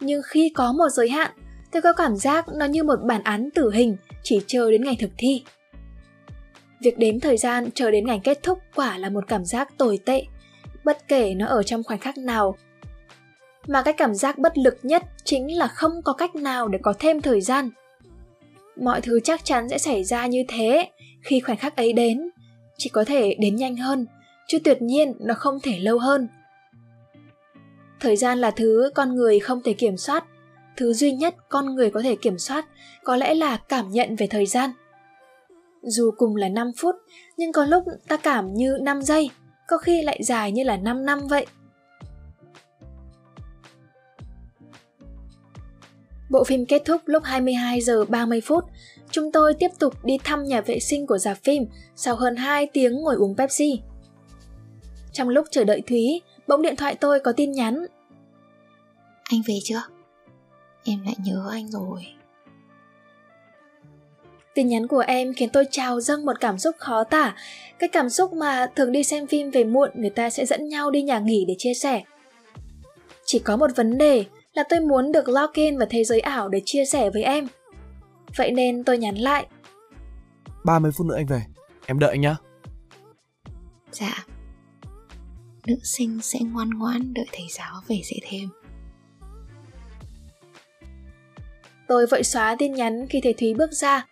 Nhưng 0.00 0.22
khi 0.26 0.52
có 0.54 0.72
một 0.72 0.88
giới 0.88 1.08
hạn, 1.08 1.30
tôi 1.72 1.82
có 1.82 1.92
cảm 1.92 2.16
giác 2.16 2.48
nó 2.48 2.66
như 2.66 2.84
một 2.84 2.96
bản 3.02 3.22
án 3.22 3.48
tử 3.54 3.70
hình 3.70 3.96
chỉ 4.22 4.40
chờ 4.46 4.70
đến 4.70 4.84
ngày 4.84 4.96
thực 5.00 5.10
thi. 5.18 5.42
Việc 6.80 6.98
đếm 6.98 7.20
thời 7.20 7.36
gian 7.36 7.70
chờ 7.74 7.90
đến 7.90 8.06
ngày 8.06 8.20
kết 8.24 8.42
thúc 8.42 8.58
quả 8.74 8.98
là 8.98 9.08
một 9.10 9.24
cảm 9.28 9.44
giác 9.44 9.78
tồi 9.78 9.98
tệ, 10.04 10.22
bất 10.84 11.08
kể 11.08 11.34
nó 11.34 11.46
ở 11.46 11.62
trong 11.62 11.82
khoảnh 11.82 11.98
khắc 11.98 12.18
nào. 12.18 12.56
Mà 13.66 13.82
cái 13.82 13.94
cảm 13.94 14.14
giác 14.14 14.38
bất 14.38 14.58
lực 14.58 14.78
nhất 14.82 15.02
chính 15.24 15.58
là 15.58 15.66
không 15.66 16.02
có 16.04 16.12
cách 16.12 16.34
nào 16.34 16.68
để 16.68 16.78
có 16.82 16.94
thêm 16.98 17.20
thời 17.20 17.40
gian. 17.40 17.70
Mọi 18.76 19.00
thứ 19.00 19.20
chắc 19.20 19.44
chắn 19.44 19.68
sẽ 19.68 19.78
xảy 19.78 20.04
ra 20.04 20.26
như 20.26 20.44
thế 20.48 20.90
khi 21.22 21.40
khoảnh 21.40 21.56
khắc 21.56 21.76
ấy 21.76 21.92
đến, 21.92 22.30
chỉ 22.78 22.90
có 22.90 23.04
thể 23.04 23.34
đến 23.40 23.56
nhanh 23.56 23.76
hơn, 23.76 24.06
chứ 24.48 24.58
tuyệt 24.64 24.82
nhiên 24.82 25.12
nó 25.20 25.34
không 25.34 25.60
thể 25.62 25.78
lâu 25.78 25.98
hơn. 25.98 26.28
Thời 28.00 28.16
gian 28.16 28.38
là 28.38 28.50
thứ 28.50 28.90
con 28.94 29.14
người 29.14 29.38
không 29.38 29.62
thể 29.62 29.72
kiểm 29.72 29.96
soát, 29.96 30.24
thứ 30.80 30.92
duy 30.92 31.12
nhất 31.12 31.34
con 31.48 31.74
người 31.74 31.90
có 31.90 32.02
thể 32.02 32.16
kiểm 32.16 32.38
soát 32.38 32.66
có 33.04 33.16
lẽ 33.16 33.34
là 33.34 33.56
cảm 33.56 33.90
nhận 33.90 34.16
về 34.16 34.26
thời 34.26 34.46
gian. 34.46 34.70
Dù 35.82 36.10
cùng 36.16 36.36
là 36.36 36.48
5 36.48 36.72
phút, 36.78 36.94
nhưng 37.36 37.52
có 37.52 37.64
lúc 37.64 37.84
ta 38.08 38.16
cảm 38.16 38.54
như 38.54 38.78
5 38.82 39.02
giây, 39.02 39.30
có 39.68 39.78
khi 39.78 40.02
lại 40.02 40.20
dài 40.22 40.52
như 40.52 40.62
là 40.62 40.76
5 40.76 41.04
năm 41.04 41.28
vậy. 41.28 41.46
Bộ 46.30 46.44
phim 46.44 46.66
kết 46.66 46.82
thúc 46.84 47.00
lúc 47.04 47.24
22 47.24 47.80
giờ 47.80 48.04
30 48.04 48.40
phút. 48.40 48.64
Chúng 49.10 49.32
tôi 49.32 49.54
tiếp 49.54 49.70
tục 49.78 50.04
đi 50.04 50.18
thăm 50.24 50.44
nhà 50.44 50.60
vệ 50.60 50.78
sinh 50.80 51.06
của 51.06 51.18
dạp 51.18 51.36
phim 51.36 51.66
sau 51.96 52.16
hơn 52.16 52.36
2 52.36 52.66
tiếng 52.72 52.96
ngồi 52.96 53.14
uống 53.14 53.36
Pepsi. 53.36 53.80
Trong 55.12 55.28
lúc 55.28 55.46
chờ 55.50 55.64
đợi 55.64 55.82
Thúy, 55.86 56.20
bỗng 56.46 56.62
điện 56.62 56.76
thoại 56.76 56.94
tôi 56.94 57.20
có 57.20 57.32
tin 57.32 57.52
nhắn. 57.52 57.86
Anh 59.30 59.40
về 59.46 59.58
chưa? 59.64 59.82
Em 60.84 61.02
lại 61.04 61.14
nhớ 61.18 61.48
anh 61.50 61.68
rồi. 61.68 62.06
Tin 64.54 64.68
nhắn 64.68 64.86
của 64.86 65.04
em 65.06 65.34
khiến 65.34 65.48
tôi 65.52 65.64
trào 65.70 66.00
dâng 66.00 66.26
một 66.26 66.40
cảm 66.40 66.58
xúc 66.58 66.76
khó 66.78 67.04
tả, 67.04 67.34
cái 67.78 67.88
cảm 67.88 68.10
xúc 68.10 68.32
mà 68.32 68.66
thường 68.76 68.92
đi 68.92 69.04
xem 69.04 69.26
phim 69.26 69.50
về 69.50 69.64
muộn 69.64 69.90
người 69.94 70.10
ta 70.10 70.30
sẽ 70.30 70.46
dẫn 70.46 70.68
nhau 70.68 70.90
đi 70.90 71.02
nhà 71.02 71.18
nghỉ 71.18 71.44
để 71.48 71.54
chia 71.58 71.74
sẻ. 71.74 72.02
Chỉ 73.24 73.38
có 73.38 73.56
một 73.56 73.70
vấn 73.76 73.98
đề 73.98 74.24
là 74.54 74.64
tôi 74.68 74.80
muốn 74.80 75.12
được 75.12 75.28
log 75.28 75.50
in 75.54 75.78
vào 75.78 75.86
thế 75.90 76.04
giới 76.04 76.20
ảo 76.20 76.48
để 76.48 76.62
chia 76.64 76.84
sẻ 76.84 77.10
với 77.10 77.22
em. 77.22 77.46
Vậy 78.36 78.50
nên 78.50 78.84
tôi 78.84 78.98
nhắn 78.98 79.14
lại. 79.14 79.46
30 80.64 80.92
phút 80.92 81.06
nữa 81.06 81.16
anh 81.16 81.26
về, 81.26 81.42
em 81.86 81.98
đợi 81.98 82.10
anh 82.10 82.20
nhá. 82.20 82.36
Dạ. 83.90 84.26
Nữ 85.66 85.76
sinh 85.82 86.20
sẽ 86.22 86.38
ngoan 86.52 86.70
ngoãn 86.70 87.14
đợi 87.14 87.26
thầy 87.32 87.46
giáo 87.50 87.74
về 87.88 88.00
dạy 88.04 88.20
thêm. 88.28 88.48
Tôi 91.90 92.06
vội 92.06 92.22
xóa 92.22 92.56
tin 92.58 92.72
nhắn 92.72 93.06
khi 93.10 93.20
thầy 93.22 93.32
Thúy 93.32 93.54
bước 93.54 93.72
ra. 93.72 94.06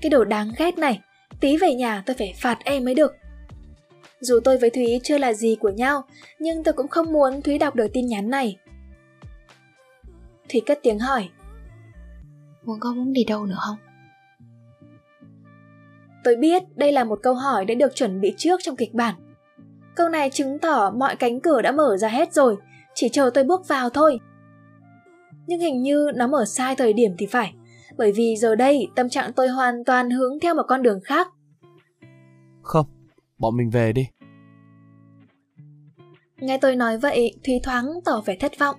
Cái 0.00 0.10
đồ 0.10 0.24
đáng 0.24 0.52
ghét 0.58 0.78
này, 0.78 1.00
tí 1.40 1.56
về 1.56 1.74
nhà 1.74 2.02
tôi 2.06 2.16
phải 2.18 2.34
phạt 2.36 2.58
em 2.64 2.84
mới 2.84 2.94
được. 2.94 3.14
Dù 4.20 4.40
tôi 4.44 4.58
với 4.58 4.70
Thúy 4.70 5.00
chưa 5.04 5.18
là 5.18 5.32
gì 5.32 5.56
của 5.60 5.70
nhau, 5.70 6.04
nhưng 6.38 6.64
tôi 6.64 6.74
cũng 6.74 6.88
không 6.88 7.12
muốn 7.12 7.42
Thúy 7.42 7.58
đọc 7.58 7.74
được 7.74 7.86
tin 7.92 8.06
nhắn 8.06 8.30
này. 8.30 8.56
Thúy 10.48 10.62
cất 10.66 10.78
tiếng 10.82 10.98
hỏi. 10.98 11.28
Muốn 12.64 12.80
có 12.80 12.92
muốn 12.92 13.12
đi 13.12 13.24
đâu 13.24 13.46
nữa 13.46 13.58
không? 13.58 13.76
Tôi 16.24 16.36
biết 16.36 16.62
đây 16.76 16.92
là 16.92 17.04
một 17.04 17.18
câu 17.22 17.34
hỏi 17.34 17.64
đã 17.64 17.74
được 17.74 17.94
chuẩn 17.94 18.20
bị 18.20 18.34
trước 18.38 18.60
trong 18.62 18.76
kịch 18.76 18.94
bản. 18.94 19.14
Câu 19.94 20.08
này 20.08 20.30
chứng 20.30 20.58
tỏ 20.58 20.92
mọi 20.96 21.16
cánh 21.16 21.40
cửa 21.40 21.62
đã 21.62 21.72
mở 21.72 21.96
ra 21.96 22.08
hết 22.08 22.32
rồi, 22.32 22.56
chỉ 22.94 23.08
chờ 23.08 23.30
tôi 23.34 23.44
bước 23.44 23.68
vào 23.68 23.90
thôi. 23.90 24.20
Nhưng 25.46 25.60
hình 25.60 25.82
như 25.82 26.10
nó 26.14 26.26
mở 26.26 26.44
sai 26.44 26.76
thời 26.76 26.92
điểm 26.92 27.14
thì 27.18 27.26
phải, 27.26 27.54
bởi 27.96 28.12
vì 28.12 28.36
giờ 28.36 28.54
đây 28.54 28.86
tâm 28.96 29.08
trạng 29.08 29.32
tôi 29.32 29.48
hoàn 29.48 29.84
toàn 29.84 30.10
hướng 30.10 30.40
theo 30.40 30.54
một 30.54 30.62
con 30.68 30.82
đường 30.82 31.00
khác. 31.04 31.28
Không, 32.62 32.86
bọn 33.38 33.56
mình 33.56 33.70
về 33.70 33.92
đi. 33.92 34.08
Nghe 36.36 36.58
tôi 36.58 36.76
nói 36.76 36.98
vậy, 36.98 37.34
Thúy 37.46 37.60
thoáng 37.62 37.86
tỏ 38.04 38.22
vẻ 38.26 38.36
thất 38.40 38.58
vọng. 38.58 38.76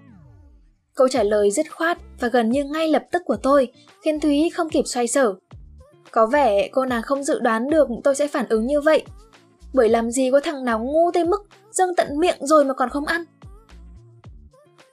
Câu 0.96 1.08
trả 1.08 1.24
lời 1.24 1.52
dứt 1.52 1.66
khoát 1.72 1.98
và 2.20 2.28
gần 2.28 2.50
như 2.50 2.64
ngay 2.64 2.88
lập 2.88 3.04
tức 3.12 3.22
của 3.26 3.38
tôi 3.44 3.72
khiến 4.02 4.20
Thúy 4.20 4.50
không 4.54 4.70
kịp 4.70 4.84
xoay 4.86 5.08
sở. 5.08 5.34
Có 6.12 6.28
vẻ 6.28 6.70
cô 6.72 6.86
nàng 6.86 7.02
không 7.02 7.24
dự 7.24 7.40
đoán 7.40 7.70
được 7.70 7.88
tôi 8.04 8.16
sẽ 8.16 8.28
phản 8.28 8.48
ứng 8.50 8.68
như 8.68 8.82
vậy. 8.82 9.06
Bởi 9.74 9.90
làm 9.90 10.12
gì 10.12 10.32
có 10.32 10.40
thằng 10.44 10.66
nào 10.66 10.80
ngu 10.80 11.12
tới 11.12 11.26
mức 11.26 11.48
dâng 11.72 11.90
tận 11.98 12.20
miệng 12.20 12.38
rồi 12.40 12.66
mà 12.66 12.74
còn 12.74 12.90
không 12.90 13.06
ăn. 13.06 13.24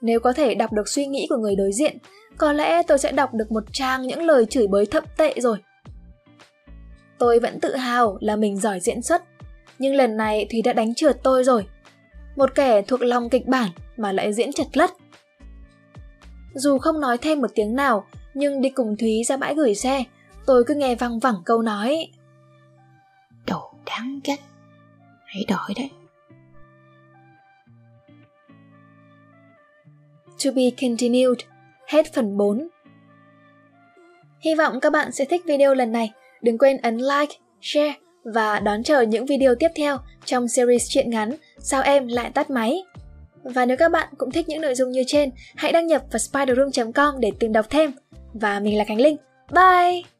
Nếu 0.04 0.20
có 0.20 0.32
thể 0.32 0.54
đọc 0.54 0.72
được 0.72 0.88
suy 0.88 1.06
nghĩ 1.06 1.26
của 1.30 1.36
người 1.36 1.56
đối 1.56 1.72
diện, 1.72 1.98
có 2.36 2.52
lẽ 2.52 2.82
tôi 2.82 2.98
sẽ 2.98 3.12
đọc 3.12 3.34
được 3.34 3.52
một 3.52 3.64
trang 3.72 4.02
những 4.02 4.22
lời 4.22 4.46
chửi 4.46 4.66
bới 4.66 4.86
thậm 4.86 5.04
tệ 5.16 5.34
rồi. 5.40 5.58
Tôi 7.18 7.40
vẫn 7.40 7.60
tự 7.60 7.76
hào 7.76 8.18
là 8.20 8.36
mình 8.36 8.56
giỏi 8.56 8.80
diễn 8.80 9.02
xuất, 9.02 9.22
nhưng 9.78 9.94
lần 9.94 10.16
này 10.16 10.46
Thúy 10.50 10.62
đã 10.62 10.72
đánh 10.72 10.94
trượt 10.94 11.22
tôi 11.22 11.44
rồi. 11.44 11.66
Một 12.36 12.54
kẻ 12.54 12.82
thuộc 12.82 13.02
lòng 13.02 13.30
kịch 13.30 13.46
bản 13.46 13.70
mà 13.96 14.12
lại 14.12 14.32
diễn 14.32 14.52
chật 14.52 14.66
lất. 14.76 14.90
Dù 16.54 16.78
không 16.78 17.00
nói 17.00 17.18
thêm 17.18 17.40
một 17.40 17.50
tiếng 17.54 17.74
nào, 17.74 18.06
nhưng 18.34 18.60
đi 18.60 18.70
cùng 18.70 18.96
Thúy 18.96 19.24
ra 19.24 19.36
bãi 19.36 19.54
gửi 19.54 19.74
xe, 19.74 20.04
tôi 20.46 20.64
cứ 20.66 20.74
nghe 20.74 20.94
văng 20.94 21.18
vẳng 21.18 21.42
câu 21.44 21.62
nói. 21.62 22.08
Đồ 23.46 23.72
đáng 23.86 24.20
ghét, 24.24 24.38
hãy 25.24 25.44
đổi 25.48 25.74
đấy. 25.76 25.90
To 30.44 30.50
be 30.54 30.62
continued, 30.80 31.38
hết 31.86 32.14
phần 32.14 32.36
4. 32.36 32.68
Hy 34.40 34.54
vọng 34.54 34.80
các 34.80 34.90
bạn 34.90 35.12
sẽ 35.12 35.24
thích 35.24 35.42
video 35.46 35.74
lần 35.74 35.92
này. 35.92 36.12
Đừng 36.42 36.58
quên 36.58 36.76
ấn 36.76 36.96
like, 36.96 37.34
share 37.62 37.94
và 38.24 38.60
đón 38.60 38.82
chờ 38.82 39.00
những 39.00 39.26
video 39.26 39.54
tiếp 39.54 39.68
theo 39.74 39.98
trong 40.24 40.48
series 40.48 40.88
truyện 40.88 41.10
ngắn 41.10 41.30
Sao 41.58 41.82
em 41.82 42.06
lại 42.06 42.30
tắt 42.34 42.50
máy. 42.50 42.82
Và 43.42 43.66
nếu 43.66 43.76
các 43.76 43.92
bạn 43.92 44.08
cũng 44.18 44.30
thích 44.30 44.48
những 44.48 44.60
nội 44.60 44.74
dung 44.74 44.90
như 44.90 45.04
trên, 45.06 45.30
hãy 45.56 45.72
đăng 45.72 45.86
nhập 45.86 46.02
vào 46.12 46.18
spiderroom.com 46.18 47.20
để 47.20 47.32
tìm 47.38 47.52
đọc 47.52 47.66
thêm. 47.70 47.92
Và 48.32 48.60
mình 48.60 48.78
là 48.78 48.84
Khánh 48.84 49.00
Linh. 49.00 49.16
Bye! 49.52 50.13